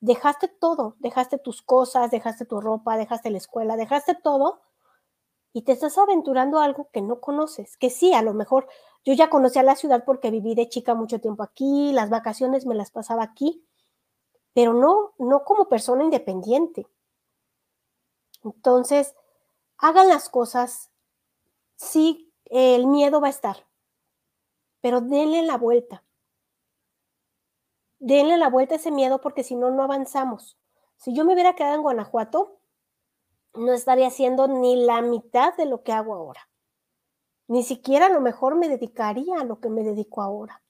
Dejaste 0.00 0.48
todo, 0.48 0.96
dejaste 0.98 1.38
tus 1.38 1.62
cosas, 1.62 2.10
dejaste 2.10 2.46
tu 2.46 2.60
ropa, 2.60 2.96
dejaste 2.96 3.30
la 3.30 3.38
escuela, 3.38 3.76
dejaste 3.76 4.14
todo 4.14 4.60
y 5.52 5.62
te 5.62 5.72
estás 5.72 5.98
aventurando 5.98 6.60
algo 6.60 6.88
que 6.92 7.02
no 7.02 7.20
conoces, 7.20 7.76
que 7.76 7.90
sí, 7.90 8.14
a 8.14 8.22
lo 8.22 8.34
mejor 8.34 8.68
yo 9.04 9.12
ya 9.14 9.30
conocía 9.30 9.62
la 9.62 9.76
ciudad 9.76 10.04
porque 10.04 10.30
viví 10.30 10.54
de 10.54 10.68
chica 10.68 10.94
mucho 10.94 11.20
tiempo 11.20 11.42
aquí, 11.42 11.92
las 11.92 12.10
vacaciones 12.10 12.66
me 12.66 12.74
las 12.74 12.90
pasaba 12.90 13.22
aquí, 13.22 13.64
pero 14.54 14.74
no, 14.74 15.12
no 15.18 15.44
como 15.44 15.68
persona 15.68 16.04
independiente. 16.04 16.86
Entonces, 18.42 19.14
hagan 19.78 20.08
las 20.08 20.28
cosas, 20.28 20.90
sí, 21.76 22.32
el 22.46 22.86
miedo 22.86 23.20
va 23.20 23.26
a 23.26 23.30
estar, 23.30 23.66
pero 24.80 25.00
denle 25.00 25.42
la 25.42 25.56
vuelta 25.56 26.04
denle 28.00 28.36
la 28.38 28.48
vuelta 28.48 28.74
a 28.74 28.78
ese 28.78 28.90
miedo 28.90 29.20
porque 29.20 29.44
si 29.44 29.54
no, 29.54 29.70
no 29.70 29.84
avanzamos. 29.84 30.58
Si 30.96 31.14
yo 31.14 31.24
me 31.24 31.34
hubiera 31.34 31.54
quedado 31.54 31.76
en 31.76 31.82
Guanajuato, 31.82 32.58
no 33.54 33.72
estaría 33.72 34.08
haciendo 34.08 34.48
ni 34.48 34.84
la 34.84 35.02
mitad 35.02 35.56
de 35.56 35.66
lo 35.66 35.82
que 35.82 35.92
hago 35.92 36.14
ahora. 36.14 36.48
Ni 37.46 37.62
siquiera 37.62 38.06
a 38.06 38.10
lo 38.10 38.20
mejor 38.20 38.56
me 38.56 38.68
dedicaría 38.68 39.40
a 39.40 39.44
lo 39.44 39.60
que 39.60 39.70
me 39.70 39.82
dedico 39.82 40.22
ahora. 40.22 40.62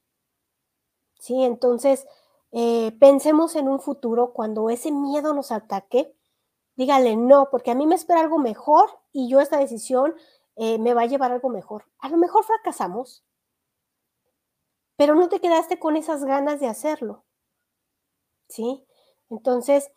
Sí, 1.18 1.42
entonces 1.44 2.06
eh, 2.52 2.96
pensemos 2.98 3.54
en 3.56 3.68
un 3.68 3.80
futuro 3.80 4.32
cuando 4.32 4.70
ese 4.70 4.90
miedo 4.90 5.34
nos 5.34 5.52
ataque. 5.52 6.14
Dígale 6.76 7.16
no, 7.16 7.50
porque 7.50 7.70
a 7.70 7.74
mí 7.74 7.86
me 7.86 7.94
espera 7.94 8.20
algo 8.20 8.38
mejor 8.38 8.88
y 9.12 9.28
yo 9.28 9.40
esta 9.40 9.58
decisión 9.58 10.14
eh, 10.56 10.78
me 10.78 10.94
va 10.94 11.02
a 11.02 11.06
llevar 11.06 11.32
algo 11.32 11.50
mejor. 11.50 11.84
A 11.98 12.08
lo 12.08 12.16
mejor 12.16 12.44
fracasamos, 12.44 13.24
pero 15.00 15.14
no 15.14 15.30
te 15.30 15.40
quedaste 15.40 15.78
con 15.78 15.96
esas 15.96 16.26
ganas 16.26 16.60
de 16.60 16.66
hacerlo. 16.66 17.24
¿Sí? 18.50 18.86
Entonces, 19.30 19.90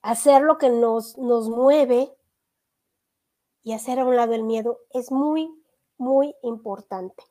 hacer 0.00 0.42
lo 0.42 0.58
que 0.58 0.68
nos, 0.68 1.16
nos 1.16 1.48
mueve 1.48 2.12
y 3.62 3.72
hacer 3.72 4.00
a 4.00 4.04
un 4.04 4.16
lado 4.16 4.34
el 4.34 4.42
miedo 4.42 4.80
es 4.90 5.12
muy, 5.12 5.48
muy 5.96 6.34
importante. 6.42 7.22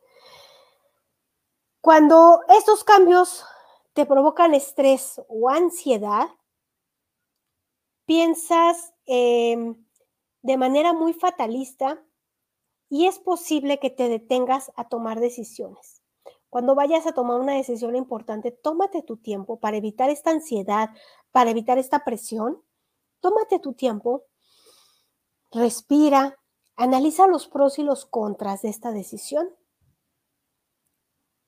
Cuando 1.81 2.39
estos 2.47 2.85
cambios 2.85 3.43
te 3.91 4.05
provocan 4.05 4.53
estrés 4.53 5.21
o 5.27 5.49
ansiedad, 5.49 6.29
piensas 8.05 8.93
em, 9.05 9.85
de 10.43 10.55
manera 10.55 10.93
muy 10.93 11.11
fatalista 11.11 12.01
y 12.87 13.07
es 13.07 13.19
posible 13.19 13.81
que 13.81 13.89
te 13.89 14.07
detengas 14.07 14.71
a 14.77 14.87
tomar 14.87 15.19
decisiones 15.19 16.00
Cuando 16.51 16.75
vayas 16.75 17.07
a 17.07 17.13
tomar 17.13 17.39
una 17.39 17.53
decisión 17.53 17.95
importante, 17.95 18.51
tómate 18.51 19.03
tu 19.03 19.15
tiempo 19.15 19.61
para 19.61 19.77
evitar 19.77 20.09
esta 20.09 20.31
ansiedad, 20.31 20.89
para 21.31 21.49
evitar 21.49 21.77
esta 21.77 22.03
presión. 22.03 22.61
Tómate 23.21 23.57
tu 23.59 23.71
tiempo, 23.71 24.25
respira, 25.49 26.37
analiza 26.75 27.25
los 27.25 27.47
pros 27.47 27.79
y 27.79 27.83
los 27.83 28.05
contras 28.05 28.63
de 28.63 28.69
esta 28.69 28.91
decisión 28.91 29.55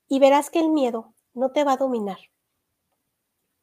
y 0.08 0.20
verás 0.20 0.48
que 0.48 0.60
el 0.60 0.70
miedo 0.70 1.12
no 1.34 1.52
te 1.52 1.64
va 1.64 1.72
a 1.72 1.76
dominar, 1.76 2.18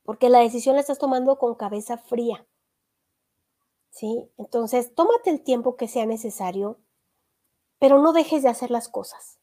porque 0.03 0.29
la 0.29 0.41
decisión 0.41 0.75
la 0.75 0.81
estás 0.81 0.99
tomando 0.99 1.39
con 1.39 1.55
cabeza 1.55 1.97
fría. 1.97 2.45
¿Sí? 3.89 4.29
Entonces, 4.37 4.93
tómate 4.93 5.31
el 5.31 5.43
tiempo 5.43 5.75
que 5.75 5.87
sea 5.87 6.05
necesario, 6.05 6.79
pero 7.79 7.99
no 7.99 8.13
dejes 8.13 8.43
de 8.43 8.49
hacer 8.49 8.69
las 8.69 8.89
cosas. 8.89 9.40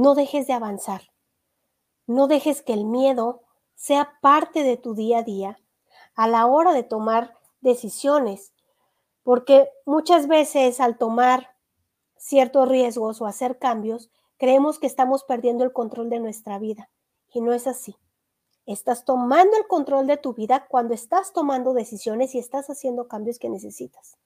No 0.00 0.14
dejes 0.14 0.46
de 0.46 0.52
avanzar. 0.52 1.10
No 2.06 2.28
dejes 2.28 2.62
que 2.62 2.72
el 2.72 2.84
miedo 2.84 3.42
sea 3.74 4.16
parte 4.22 4.62
de 4.62 4.76
tu 4.76 4.94
día 4.94 5.18
a 5.18 5.22
día 5.24 5.58
a 6.14 6.28
la 6.28 6.46
hora 6.46 6.72
de 6.72 6.84
tomar 6.84 7.34
decisiones, 7.62 8.52
porque 9.24 9.68
muchas 9.86 10.28
veces 10.28 10.78
al 10.78 10.98
tomar 10.98 11.56
ciertos 12.16 12.68
riesgos 12.68 13.20
o 13.20 13.26
hacer 13.26 13.58
cambios, 13.58 14.08
creemos 14.36 14.78
que 14.78 14.86
estamos 14.86 15.24
perdiendo 15.24 15.64
el 15.64 15.72
control 15.72 16.10
de 16.10 16.20
nuestra 16.20 16.60
vida 16.60 16.90
y 17.32 17.40
no 17.40 17.52
es 17.52 17.66
así. 17.66 17.96
Estás 18.66 19.04
tomando 19.04 19.56
el 19.56 19.66
control 19.66 20.06
de 20.06 20.16
tu 20.16 20.32
vida 20.32 20.68
cuando 20.68 20.94
estás 20.94 21.32
tomando 21.32 21.74
decisiones 21.74 22.36
y 22.36 22.38
estás 22.38 22.70
haciendo 22.70 23.08
cambios 23.08 23.40
que 23.40 23.48
necesitas. 23.48 24.16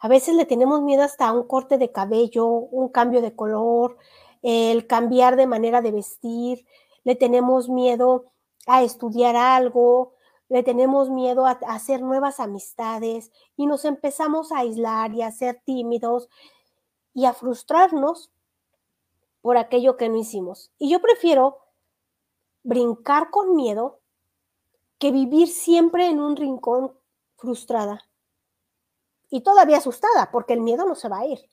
A 0.00 0.08
veces 0.08 0.36
le 0.36 0.46
tenemos 0.46 0.80
miedo 0.82 1.02
hasta 1.02 1.32
un 1.32 1.46
corte 1.46 1.76
de 1.76 1.90
cabello, 1.90 2.46
un 2.46 2.88
cambio 2.88 3.20
de 3.20 3.34
color, 3.34 3.98
el 4.42 4.86
cambiar 4.86 5.34
de 5.34 5.48
manera 5.48 5.82
de 5.82 5.90
vestir, 5.90 6.66
le 7.02 7.16
tenemos 7.16 7.68
miedo 7.68 8.26
a 8.66 8.82
estudiar 8.82 9.34
algo, 9.34 10.14
le 10.48 10.62
tenemos 10.62 11.10
miedo 11.10 11.46
a, 11.46 11.58
hacer 11.66 12.00
nuevas 12.00 12.38
amistades 12.38 13.32
y 13.56 13.66
nos 13.66 13.84
empezamos 13.84 14.52
a 14.52 14.58
aislar 14.58 15.12
y 15.14 15.22
a 15.22 15.32
ser 15.32 15.60
tímidos 15.64 16.28
y 17.12 17.24
a 17.24 17.32
frustrarnos 17.32 18.30
por 19.42 19.56
aquello 19.56 19.96
que 19.96 20.08
no 20.08 20.16
hicimos. 20.16 20.70
Y 20.78 20.90
yo 20.90 21.00
prefiero 21.00 21.58
brincar 22.62 23.30
con 23.30 23.56
miedo 23.56 23.98
que 24.98 25.10
vivir 25.10 25.48
siempre 25.48 26.06
en 26.06 26.20
un 26.20 26.36
rincón 26.36 26.92
frustrada 27.36 28.07
y 29.30 29.42
todavía 29.42 29.78
asustada, 29.78 30.30
porque 30.30 30.54
el 30.54 30.60
miedo 30.60 30.86
no 30.86 30.94
se 30.94 31.08
va 31.08 31.18
a 31.18 31.26
ir. 31.26 31.50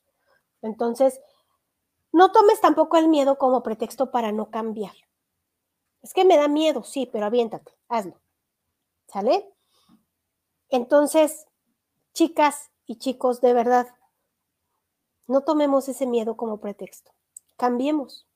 Entonces, 0.62 1.20
no 2.12 2.32
tomes 2.32 2.62
tampoco 2.62 2.98
el 2.98 3.08
miedo 3.08 3.38
como 3.38 3.64
pretexto 3.64 4.12
para 4.12 4.32
no 4.32 4.50
cambiar. 4.50 4.94
Es 6.02 6.14
que 6.14 6.24
me 6.24 6.38
da 6.38 6.48
miedo, 6.48 6.84
sí, 6.84 7.10
pero 7.12 7.26
aviéntate, 7.26 7.72
hazlo. 7.90 8.20
¿Sale? 9.08 9.52
Entonces, 10.70 11.48
chicas 12.14 12.72
y 12.86 12.98
chicos, 12.98 13.42
de 13.42 13.54
verdad, 13.54 13.88
no 15.28 15.42
tomemos 15.42 15.90
ese 15.90 16.06
miedo 16.06 16.38
como 16.38 16.60
pretexto. 16.60 17.12
Cambiemos. 17.58 18.28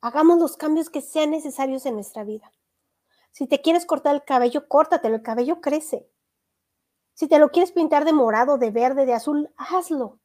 Hagamos 0.00 0.38
los 0.38 0.56
cambios 0.56 0.88
que 0.88 1.02
sean 1.02 1.30
necesarios 1.30 1.84
en 1.86 1.94
nuestra 1.94 2.24
vida. 2.24 2.50
Si 3.32 3.46
te 3.46 3.60
quieres 3.60 3.86
cortar 3.86 4.14
el 4.14 4.24
cabello, 4.24 4.66
córtatelo, 4.66 5.16
el 5.16 5.22
cabello 5.22 5.60
crece. 5.60 6.08
Si 7.14 7.28
te 7.28 7.38
lo 7.38 7.50
quieres 7.50 7.72
pintar 7.72 8.04
de 8.04 8.12
morado, 8.12 8.58
de 8.58 8.70
verde, 8.70 9.06
de 9.06 9.14
azul, 9.14 9.52
hazlo. 9.56 10.18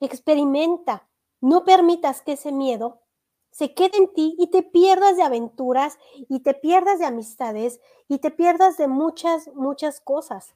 Experimenta. 0.00 1.08
No 1.40 1.64
permitas 1.64 2.22
que 2.22 2.32
ese 2.32 2.52
miedo 2.52 3.02
se 3.50 3.74
quede 3.74 3.96
en 3.98 4.12
ti 4.12 4.36
y 4.38 4.48
te 4.48 4.62
pierdas 4.62 5.16
de 5.16 5.22
aventuras 5.22 5.98
y 6.28 6.40
te 6.40 6.54
pierdas 6.54 6.98
de 6.98 7.06
amistades 7.06 7.80
y 8.08 8.18
te 8.18 8.30
pierdas 8.30 8.76
de 8.76 8.88
muchas, 8.88 9.48
muchas 9.54 10.00
cosas. 10.00 10.54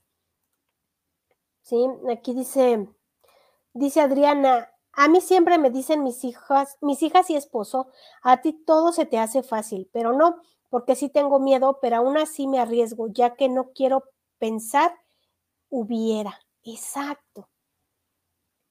Sí, 1.62 1.86
aquí 2.10 2.34
dice, 2.34 2.88
dice 3.72 4.00
Adriana, 4.00 4.70
a 4.92 5.08
mí 5.08 5.20
siempre 5.20 5.58
me 5.58 5.70
dicen 5.70 6.02
mis 6.02 6.24
hijas, 6.24 6.76
mis 6.80 7.02
hijas 7.02 7.30
y 7.30 7.36
esposo, 7.36 7.88
a 8.22 8.40
ti 8.40 8.52
todo 8.52 8.92
se 8.92 9.06
te 9.06 9.18
hace 9.18 9.42
fácil, 9.42 9.88
pero 9.92 10.12
no, 10.12 10.36
porque 10.70 10.96
sí 10.96 11.08
tengo 11.08 11.38
miedo, 11.38 11.78
pero 11.80 11.96
aún 11.96 12.18
así 12.18 12.46
me 12.46 12.58
arriesgo, 12.58 13.08
ya 13.08 13.36
que 13.36 13.48
no 13.48 13.72
quiero 13.72 14.04
pensar 14.38 14.94
hubiera. 15.72 16.38
Exacto. 16.62 17.48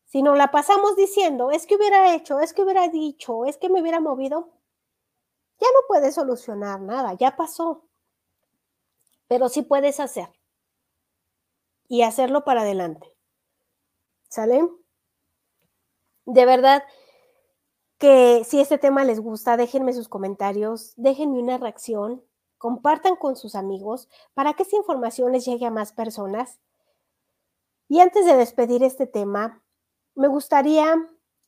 Si 0.05 0.21
nos 0.21 0.37
la 0.37 0.51
pasamos 0.51 0.95
diciendo, 0.95 1.51
es 1.51 1.65
que 1.65 1.75
hubiera 1.75 2.13
hecho, 2.13 2.39
es 2.39 2.53
que 2.53 2.61
hubiera 2.61 2.87
dicho, 2.87 3.45
es 3.45 3.57
que 3.57 3.69
me 3.69 3.81
hubiera 3.81 3.99
movido, 3.99 4.51
ya 5.59 5.67
no 5.73 5.79
puedes 5.87 6.15
solucionar 6.15 6.79
nada, 6.79 7.13
ya 7.13 7.35
pasó. 7.35 7.85
Pero 9.27 9.49
sí 9.49 9.63
puedes 9.63 9.99
hacer. 9.99 10.29
Y 11.87 12.03
hacerlo 12.03 12.43
para 12.43 12.61
adelante. 12.61 13.13
¿Sale? 14.29 14.67
De 16.25 16.45
verdad 16.45 16.83
que 17.97 18.43
si 18.45 18.59
este 18.59 18.77
tema 18.77 19.03
les 19.05 19.19
gusta, 19.19 19.57
déjenme 19.57 19.93
sus 19.93 20.07
comentarios, 20.07 20.93
déjenme 20.97 21.39
una 21.39 21.57
reacción, 21.57 22.23
compartan 22.57 23.15
con 23.15 23.35
sus 23.35 23.55
amigos 23.55 24.09
para 24.33 24.53
que 24.53 24.63
esta 24.63 24.75
información 24.75 25.31
les 25.31 25.45
llegue 25.45 25.65
a 25.65 25.71
más 25.71 25.93
personas 25.93 26.59
y 27.91 27.99
antes 27.99 28.25
de 28.25 28.37
despedir 28.37 28.83
este 28.83 29.05
tema, 29.05 29.61
me 30.15 30.29
gustaría 30.29 30.95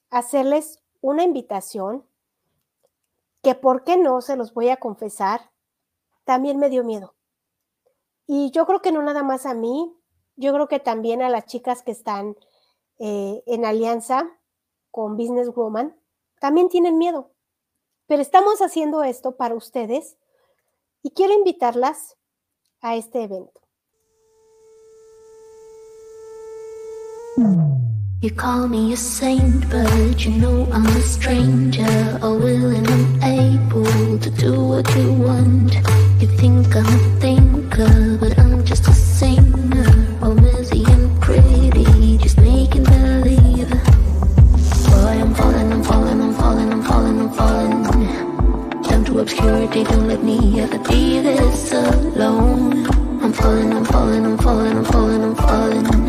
hacerles 0.10 0.84
una 1.00 1.24
invitación 1.24 2.06
que, 3.42 3.56
¿por 3.56 3.86
qué 3.86 3.96
no? 3.96 4.20
Se 4.20 4.36
los 4.36 4.54
voy 4.54 4.68
a 4.68 4.76
confesar, 4.76 5.52
también 6.26 6.60
me 6.60 6.70
dio 6.70 6.84
miedo. 6.84 7.16
Y 8.28 8.52
yo 8.52 8.66
creo 8.66 8.82
que 8.82 8.92
no 8.92 9.02
nada 9.02 9.24
más 9.24 9.46
a 9.46 9.54
mí, 9.54 9.98
yo 10.36 10.52
creo 10.52 10.68
que 10.68 10.82
también 10.82 11.22
a 11.22 11.30
las 11.30 11.46
chicas 11.46 11.82
que 11.82 11.92
están 11.92 12.36
eh, 13.00 13.42
en 13.46 13.64
alianza 13.64 14.30
con 14.92 15.16
Business 15.16 15.48
Woman, 15.56 15.98
también 16.42 16.68
tienen 16.68 16.98
miedo. 16.98 17.32
Pero 18.06 18.22
estamos 18.22 18.62
haciendo 18.62 19.02
esto 19.04 19.38
para 19.38 19.56
ustedes 19.56 20.18
y 21.04 21.12
quiero 21.12 21.32
invitarlas 21.36 22.18
a 22.82 22.98
este 22.98 23.24
evento. 23.24 23.63
You 27.36 28.30
call 28.36 28.68
me 28.68 28.94
a 28.94 28.98
saint, 28.98 29.68
but 29.72 30.24
you 30.24 30.34
know 30.34 30.68
I'm 30.72 30.86
a 30.86 31.02
stranger. 31.02 32.20
All 32.22 32.38
willing 32.38 32.86
and 32.86 33.24
able 33.24 34.20
to 34.20 34.30
do 34.30 34.64
what 34.64 34.96
you 34.96 35.14
want. 35.14 35.74
You 36.22 36.28
think 36.28 36.76
I'm 36.76 36.86
a 36.86 37.20
thinker, 37.20 38.18
but 38.20 38.38
I'm 38.38 38.64
just 38.64 38.88
a 38.88 38.94
singer. 38.94 40.20
All 40.22 40.36
messy 40.36 40.84
and 40.86 41.20
pretty, 41.24 42.20
just 42.20 42.38
making 42.38 42.84
believe. 42.84 43.70
Boy, 43.70 45.18
I'm 45.24 45.34
falling, 45.34 45.74
I'm 45.74 45.84
falling, 45.84 46.22
I'm 46.22 46.34
falling, 46.36 46.72
I'm 46.72 46.84
falling, 46.84 47.20
I'm 47.20 47.34
falling. 47.34 48.84
Down 48.84 49.06
to 49.06 49.20
obscurity, 49.22 49.86
don't 49.86 50.08
let 50.08 50.24
me 50.24 50.60
ever 50.60 50.78
be 50.78 51.20
this 51.20 51.72
alone. 51.72 52.86
I'm 53.24 53.34
falling, 53.34 53.74
I'm 53.74 53.86
falling, 53.86 54.24
I'm 54.24 54.38
falling, 54.38 54.78
I'm 54.78 54.86
falling, 54.86 55.24
I'm 55.24 55.36
falling. 55.36 56.03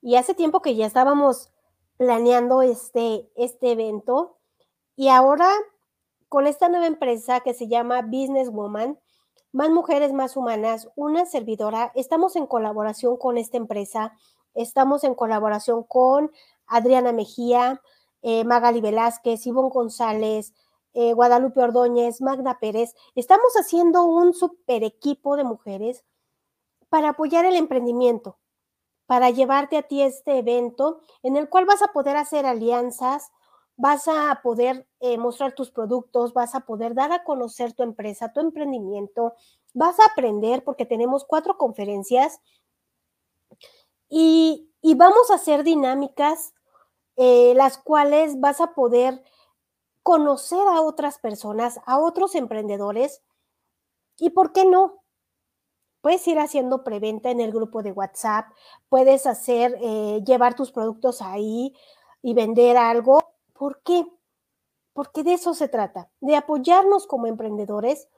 Y 0.00 0.14
hace 0.14 0.34
tiempo 0.34 0.62
que 0.62 0.76
ya 0.76 0.86
estábamos 0.86 1.50
planeando 1.96 2.62
este, 2.62 3.28
este 3.34 3.72
evento. 3.72 4.38
Y 4.94 5.08
ahora 5.08 5.50
con 6.28 6.46
esta 6.46 6.68
nueva 6.68 6.86
empresa 6.86 7.40
que 7.40 7.52
se 7.54 7.66
llama 7.66 8.02
Business 8.02 8.52
Woman, 8.52 9.00
más 9.50 9.70
mujeres, 9.70 10.12
más 10.12 10.36
humanas, 10.36 10.88
una 10.94 11.26
servidora, 11.26 11.90
estamos 11.96 12.36
en 12.36 12.46
colaboración 12.46 13.16
con 13.16 13.38
esta 13.38 13.56
empresa 13.56 14.12
Estamos 14.54 15.04
en 15.04 15.14
colaboración 15.14 15.82
con 15.82 16.30
Adriana 16.66 17.12
Mejía, 17.12 17.82
eh, 18.22 18.44
Magali 18.44 18.80
Velázquez, 18.80 19.46
Ivonne 19.46 19.70
González, 19.70 20.54
eh, 20.94 21.12
Guadalupe 21.12 21.60
Ordóñez, 21.60 22.20
Magna 22.20 22.58
Pérez. 22.58 22.94
Estamos 23.14 23.52
haciendo 23.56 24.04
un 24.04 24.32
super 24.32 24.84
equipo 24.84 25.36
de 25.36 25.44
mujeres 25.44 26.04
para 26.88 27.10
apoyar 27.10 27.44
el 27.44 27.56
emprendimiento, 27.56 28.38
para 29.06 29.30
llevarte 29.30 29.76
a 29.76 29.82
ti 29.82 30.02
este 30.02 30.38
evento 30.38 31.00
en 31.22 31.36
el 31.36 31.48
cual 31.48 31.64
vas 31.64 31.82
a 31.82 31.88
poder 31.88 32.16
hacer 32.16 32.46
alianzas, 32.46 33.32
vas 33.76 34.06
a 34.06 34.40
poder 34.42 34.86
eh, 35.00 35.18
mostrar 35.18 35.54
tus 35.54 35.70
productos, 35.70 36.32
vas 36.32 36.54
a 36.54 36.60
poder 36.60 36.94
dar 36.94 37.12
a 37.12 37.24
conocer 37.24 37.72
tu 37.72 37.82
empresa, 37.82 38.32
tu 38.32 38.40
emprendimiento, 38.40 39.34
vas 39.72 39.98
a 39.98 40.06
aprender 40.06 40.62
porque 40.62 40.86
tenemos 40.86 41.24
cuatro 41.24 41.58
conferencias 41.58 42.40
y, 44.16 44.94
vamos 44.94 45.28
a 45.30 45.34
hacer 45.34 45.64
dinámicas, 45.64 46.54
eh, 47.16 47.52
las 47.56 47.78
cuales 47.78 48.38
vas 48.38 48.60
a 48.60 48.72
poder 48.72 49.24
conocer 50.04 50.64
a 50.68 50.82
otras 50.82 51.18
personas, 51.18 51.80
a 51.84 51.98
otros 51.98 52.36
emprendedores. 52.36 53.22
¿Y 54.16 54.30
por 54.30 54.52
qué 54.52 54.66
no? 54.66 55.02
Puedes 56.00 56.28
ir 56.28 56.38
haciendo 56.38 56.84
preventa 56.84 57.30
en 57.30 57.40
el 57.40 57.50
grupo 57.50 57.82
de 57.82 57.90
WhatsApp, 57.90 58.46
puedes 58.88 59.26
hacer, 59.26 59.76
eh, 59.80 60.22
llevar 60.24 60.54
tus 60.54 60.70
productos 60.70 61.20
ahí 61.20 61.74
y 62.22 62.34
vender 62.34 62.76
algo. 62.76 63.18
¿Por 63.52 63.82
qué? 63.82 64.06
Porque 64.92 65.24
de 65.24 65.32
eso 65.32 65.54
se 65.54 65.66
trata, 65.66 66.08
de 66.20 66.36
apoyarnos 66.36 67.08
como 67.08 67.26
emprendedores. 67.26 68.08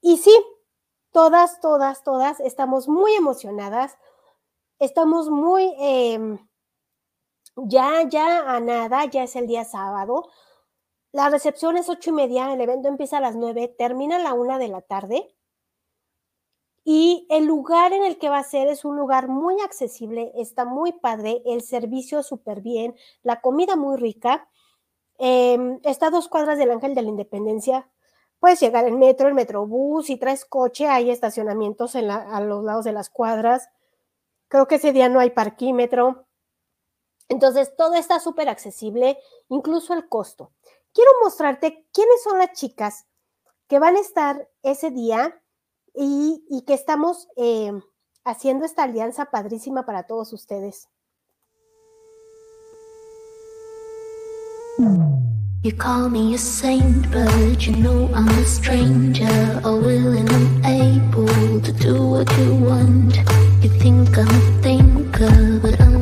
Y 0.00 0.16
sí, 0.16 0.34
todas, 1.12 1.60
todas, 1.60 2.04
todas 2.04 2.40
estamos 2.40 2.88
muy 2.88 3.12
emocionadas, 3.14 3.98
estamos 4.78 5.30
muy, 5.30 5.74
em, 5.78 6.38
ya, 7.56 8.02
ya 8.08 8.54
a 8.54 8.60
nada, 8.60 9.04
ya 9.06 9.24
es 9.24 9.36
el 9.36 9.46
día 9.46 9.64
sábado. 9.64 10.28
La 11.12 11.30
recepción 11.30 11.76
es 11.76 11.88
ocho 11.88 12.10
y 12.10 12.12
media, 12.14 12.52
el 12.52 12.60
evento 12.60 12.88
empieza 12.88 13.18
a 13.18 13.20
las 13.20 13.36
nueve, 13.36 13.68
termina 13.68 14.16
a 14.16 14.18
la 14.20 14.34
una 14.34 14.58
de 14.58 14.68
la 14.68 14.82
tarde. 14.82 15.34
Y 16.84 17.26
el 17.30 17.46
lugar 17.46 17.92
en 17.92 18.04
el 18.04 18.18
que 18.18 18.28
va 18.28 18.38
a 18.38 18.44
ser 18.44 18.68
es 18.68 18.84
un 18.84 18.96
lugar 18.96 19.28
muy 19.28 19.60
accesible, 19.62 20.32
está 20.36 20.64
muy 20.66 20.92
padre, 20.92 21.42
el 21.46 21.62
servicio 21.62 22.22
súper 22.22 22.60
bien, 22.60 22.94
la 23.22 23.40
comida 23.40 23.74
muy 23.76 23.96
rica. 23.96 24.48
Em, 25.18 25.80
está 25.84 26.08
a 26.08 26.10
dos 26.10 26.28
cuadras 26.28 26.58
del 26.58 26.70
Ángel 26.72 26.94
de 26.94 27.02
la 27.02 27.08
Independencia. 27.08 27.88
Puedes 28.40 28.60
llegar 28.60 28.86
en 28.86 28.98
metro, 28.98 29.28
el 29.28 29.34
metrobús, 29.34 30.06
si 30.06 30.16
traes 30.18 30.44
coche, 30.44 30.86
hay 30.88 31.10
estacionamientos 31.10 31.94
en 31.94 32.10
a 32.10 32.40
los 32.40 32.64
lados 32.64 32.84
de 32.84 32.92
las 32.92 33.08
cuadras. 33.10 33.70
Creo 34.48 34.68
que 34.68 34.76
ese 34.76 34.92
día 34.92 35.08
no 35.08 35.20
hay 35.20 35.30
parquímetro. 35.30 36.26
Entonces, 37.28 37.74
todo 37.76 37.94
está 37.94 38.20
súper 38.20 38.48
accesible, 38.48 39.18
incluso 39.48 39.94
el 39.94 40.08
costo. 40.08 40.52
Quiero 40.92 41.10
mostrarte 41.22 41.86
quiénes 41.92 42.22
son 42.22 42.38
las 42.38 42.52
chicas 42.52 43.06
que 43.66 43.78
van 43.78 43.96
a 43.96 44.00
estar 44.00 44.48
ese 44.62 44.90
día 44.90 45.40
y, 45.94 46.64
que 46.66 46.74
estamos 46.74 47.28
eh, 47.36 47.72
haciendo 48.24 48.64
esta 48.64 48.84
alianza 48.84 49.26
padrísima 49.26 49.86
para 49.86 50.06
todos 50.06 50.32
ustedes. 50.32 50.88
You 55.64 55.72
call 55.72 56.10
me 56.10 56.34
a 56.34 56.36
saint, 56.36 57.10
but 57.10 57.66
you 57.66 57.74
know 57.76 58.10
I'm 58.12 58.28
a 58.28 58.44
stranger, 58.44 59.62
all 59.64 59.80
willing 59.80 60.28
and 60.28 60.66
able 60.66 61.58
to 61.62 61.72
do 61.72 62.06
what 62.06 62.30
you 62.36 62.54
want. 62.56 63.16
You 63.62 63.70
think 63.70 64.18
I'm 64.18 64.28
a 64.28 64.62
thinker, 64.62 65.60
but 65.62 65.80
I'm 65.80 65.93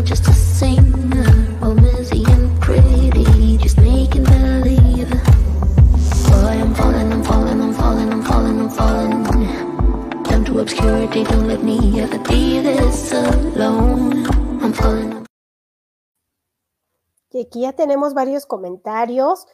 aquí 17.53 17.61
ya 17.61 17.75
tenemos 17.75 18.15
varios 18.15 18.47
comentarios. 18.47 19.47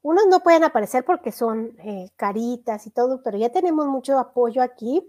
Unos 0.00 0.28
no 0.28 0.40
pueden 0.44 0.62
aparecer 0.62 1.04
porque 1.04 1.32
son 1.32 1.76
eh, 1.80 2.08
caritas 2.14 2.86
y 2.86 2.90
todo, 2.90 3.20
pero 3.24 3.36
ya 3.36 3.50
tenemos 3.50 3.88
mucho 3.88 4.16
apoyo 4.16 4.62
aquí. 4.62 5.04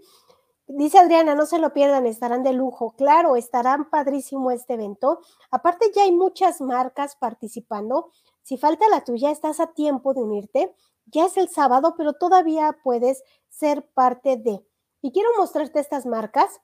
Dice 0.66 0.98
Adriana, 0.98 1.36
no 1.36 1.46
se 1.46 1.60
lo 1.60 1.72
pierdan, 1.72 2.06
estarán 2.06 2.42
de 2.42 2.54
lujo. 2.54 2.96
Claro, 2.96 3.36
estarán 3.36 3.88
padrísimo 3.88 4.50
este 4.50 4.74
evento. 4.74 5.20
Aparte 5.52 5.92
ya 5.94 6.02
hay 6.02 6.10
muchas 6.10 6.60
marcas 6.60 7.14
participando. 7.14 8.10
Si 8.42 8.58
falta 8.58 8.88
la 8.88 9.04
tuya, 9.04 9.30
estás 9.30 9.60
a 9.60 9.68
tiempo 9.68 10.12
de 10.12 10.22
unirte. 10.22 10.74
Ya 11.06 11.26
es 11.26 11.36
el 11.36 11.50
sábado, 11.50 11.94
pero 11.96 12.14
todavía 12.14 12.76
puedes 12.82 13.22
ser 13.48 13.86
parte 13.94 14.36
de. 14.36 14.66
Y 15.02 15.12
quiero 15.12 15.28
mostrarte 15.38 15.78
estas 15.78 16.04
marcas. 16.04 16.60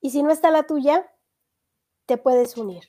Y 0.00 0.08
si 0.08 0.22
no 0.22 0.30
está 0.30 0.50
la 0.50 0.62
tuya, 0.62 1.06
te 2.06 2.16
puedes 2.16 2.56
unir. 2.56 2.84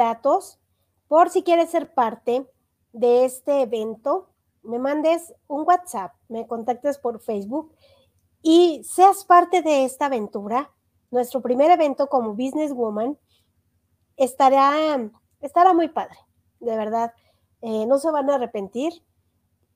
Datos 0.00 0.58
por 1.08 1.28
si 1.28 1.42
quieres 1.42 1.70
ser 1.70 1.92
parte 1.92 2.48
de 2.92 3.24
este 3.26 3.60
evento, 3.62 4.30
me 4.62 4.78
mandes 4.78 5.34
un 5.46 5.66
WhatsApp, 5.66 6.14
me 6.28 6.46
contactes 6.46 6.98
por 6.98 7.20
Facebook 7.20 7.74
y 8.42 8.82
seas 8.84 9.24
parte 9.24 9.60
de 9.60 9.84
esta 9.84 10.06
aventura. 10.06 10.70
Nuestro 11.10 11.42
primer 11.42 11.70
evento 11.70 12.06
como 12.08 12.34
Businesswoman 12.34 13.18
estará, 14.16 15.10
estará 15.40 15.74
muy 15.74 15.88
padre, 15.88 16.16
de 16.60 16.76
verdad. 16.76 17.12
Eh, 17.60 17.84
no 17.86 17.98
se 17.98 18.10
van 18.10 18.30
a 18.30 18.36
arrepentir 18.36 18.92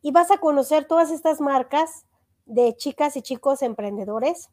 y 0.00 0.12
vas 0.12 0.30
a 0.30 0.38
conocer 0.38 0.86
todas 0.86 1.10
estas 1.10 1.40
marcas 1.40 2.06
de 2.46 2.74
chicas 2.76 3.16
y 3.16 3.22
chicos 3.22 3.60
emprendedores. 3.62 4.50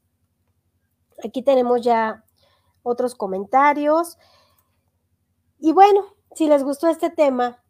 Aquí 1.24 1.42
tenemos 1.42 1.82
ya 1.82 2.26
otros 2.84 3.16
comentarios. 3.16 4.18
Y 5.64 5.74
bueno, 5.74 6.03
si 6.34 6.47
les 6.47 6.64
gustó 6.64 6.88
este 6.88 7.12
tema, 7.12 7.64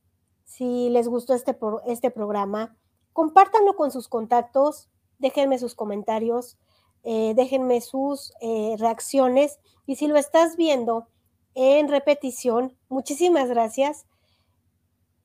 si 0.46 0.90
les 0.90 1.10
gustó 1.10 1.34
este, 1.34 1.58
este 1.86 2.10
programa, 2.10 2.78
compártanlo 3.12 3.76
con 3.76 3.92
sus 3.92 4.08
contactos, 4.08 4.90
déjenme 5.20 5.60
sus 5.60 5.76
comentarios, 5.76 6.58
eh, 7.04 7.34
déjenme 7.36 7.82
sus 7.82 8.32
eh, 8.40 8.76
reacciones 8.80 9.60
y 9.86 9.98
si 9.98 10.08
lo 10.08 10.16
estás 10.16 10.56
viendo 10.56 11.10
en 11.54 11.90
repetición, 11.90 12.78
muchísimas 12.88 13.50
gracias. 13.50 14.06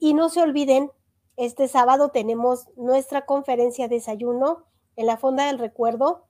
Y 0.01 0.15
no 0.15 0.29
se 0.29 0.43
olviden, 0.43 0.91
este 1.37 1.69
sábado 1.69 2.09
tenemos 2.09 2.67
nuestra 2.77 3.27
conferencia 3.27 3.87
de 3.87 3.95
desayuno 3.95 4.65
en 4.97 5.07
la 5.07 5.19
Fonda 5.19 5.47
del 5.47 5.61
Recuerdo 5.61 6.27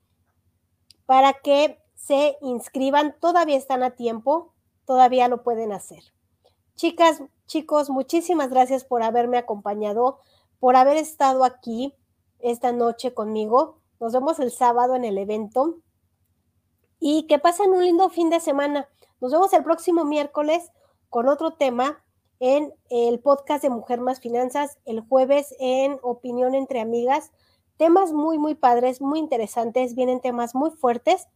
para 1.06 1.32
que 1.32 1.82
se 1.94 2.36
inscriban, 2.42 3.16
todavía 3.20 3.56
están 3.56 3.82
a 3.82 3.92
tiempo, 3.92 4.52
todavía 4.84 5.28
lo 5.28 5.42
pueden 5.42 5.72
hacer. 5.72 6.15
Chicas, 6.76 7.22
chicos, 7.46 7.88
muchísimas 7.88 8.50
gracias 8.50 8.84
por 8.84 9.02
haberme 9.02 9.38
acompañado, 9.38 10.18
por 10.60 10.76
haber 10.76 10.98
estado 10.98 11.42
aquí 11.42 11.94
esta 12.38 12.70
noche 12.70 13.14
conmigo. 13.14 13.78
Nos 13.98 14.12
vemos 14.12 14.38
el 14.40 14.50
sábado 14.50 14.94
en 14.94 15.06
el 15.06 15.16
evento 15.16 15.78
y 17.00 17.26
que 17.28 17.38
pasen 17.38 17.70
un 17.70 17.82
lindo 17.82 18.10
fin 18.10 18.28
de 18.28 18.40
semana. 18.40 18.90
Nos 19.22 19.32
vemos 19.32 19.54
el 19.54 19.64
próximo 19.64 20.04
miércoles 20.04 20.70
con 21.08 21.28
otro 21.28 21.54
tema 21.54 22.04
en 22.40 22.74
el 22.90 23.20
podcast 23.20 23.62
de 23.62 23.70
Mujer 23.70 24.02
Más 24.02 24.20
Finanzas, 24.20 24.78
el 24.84 25.00
jueves 25.00 25.54
en 25.58 25.98
Opinión 26.02 26.54
entre 26.54 26.80
Amigas. 26.80 27.32
Temas 27.78 28.12
muy, 28.12 28.36
muy 28.36 28.54
padres, 28.54 29.00
muy 29.00 29.18
interesantes, 29.18 29.94
vienen 29.94 30.20
temas 30.20 30.54
muy 30.54 30.70
fuertes 30.72 31.26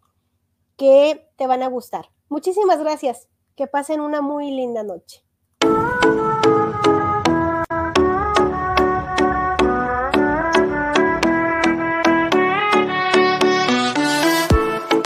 que 0.76 1.26
te 1.36 1.46
van 1.46 1.62
a 1.62 1.68
gustar. 1.68 2.10
Muchísimas 2.28 2.78
gracias. 2.78 3.26
Que 3.56 3.66
pasen 3.66 4.00
una 4.00 4.20
muy 4.20 4.50
linda 4.50 4.82
noche. 4.82 5.24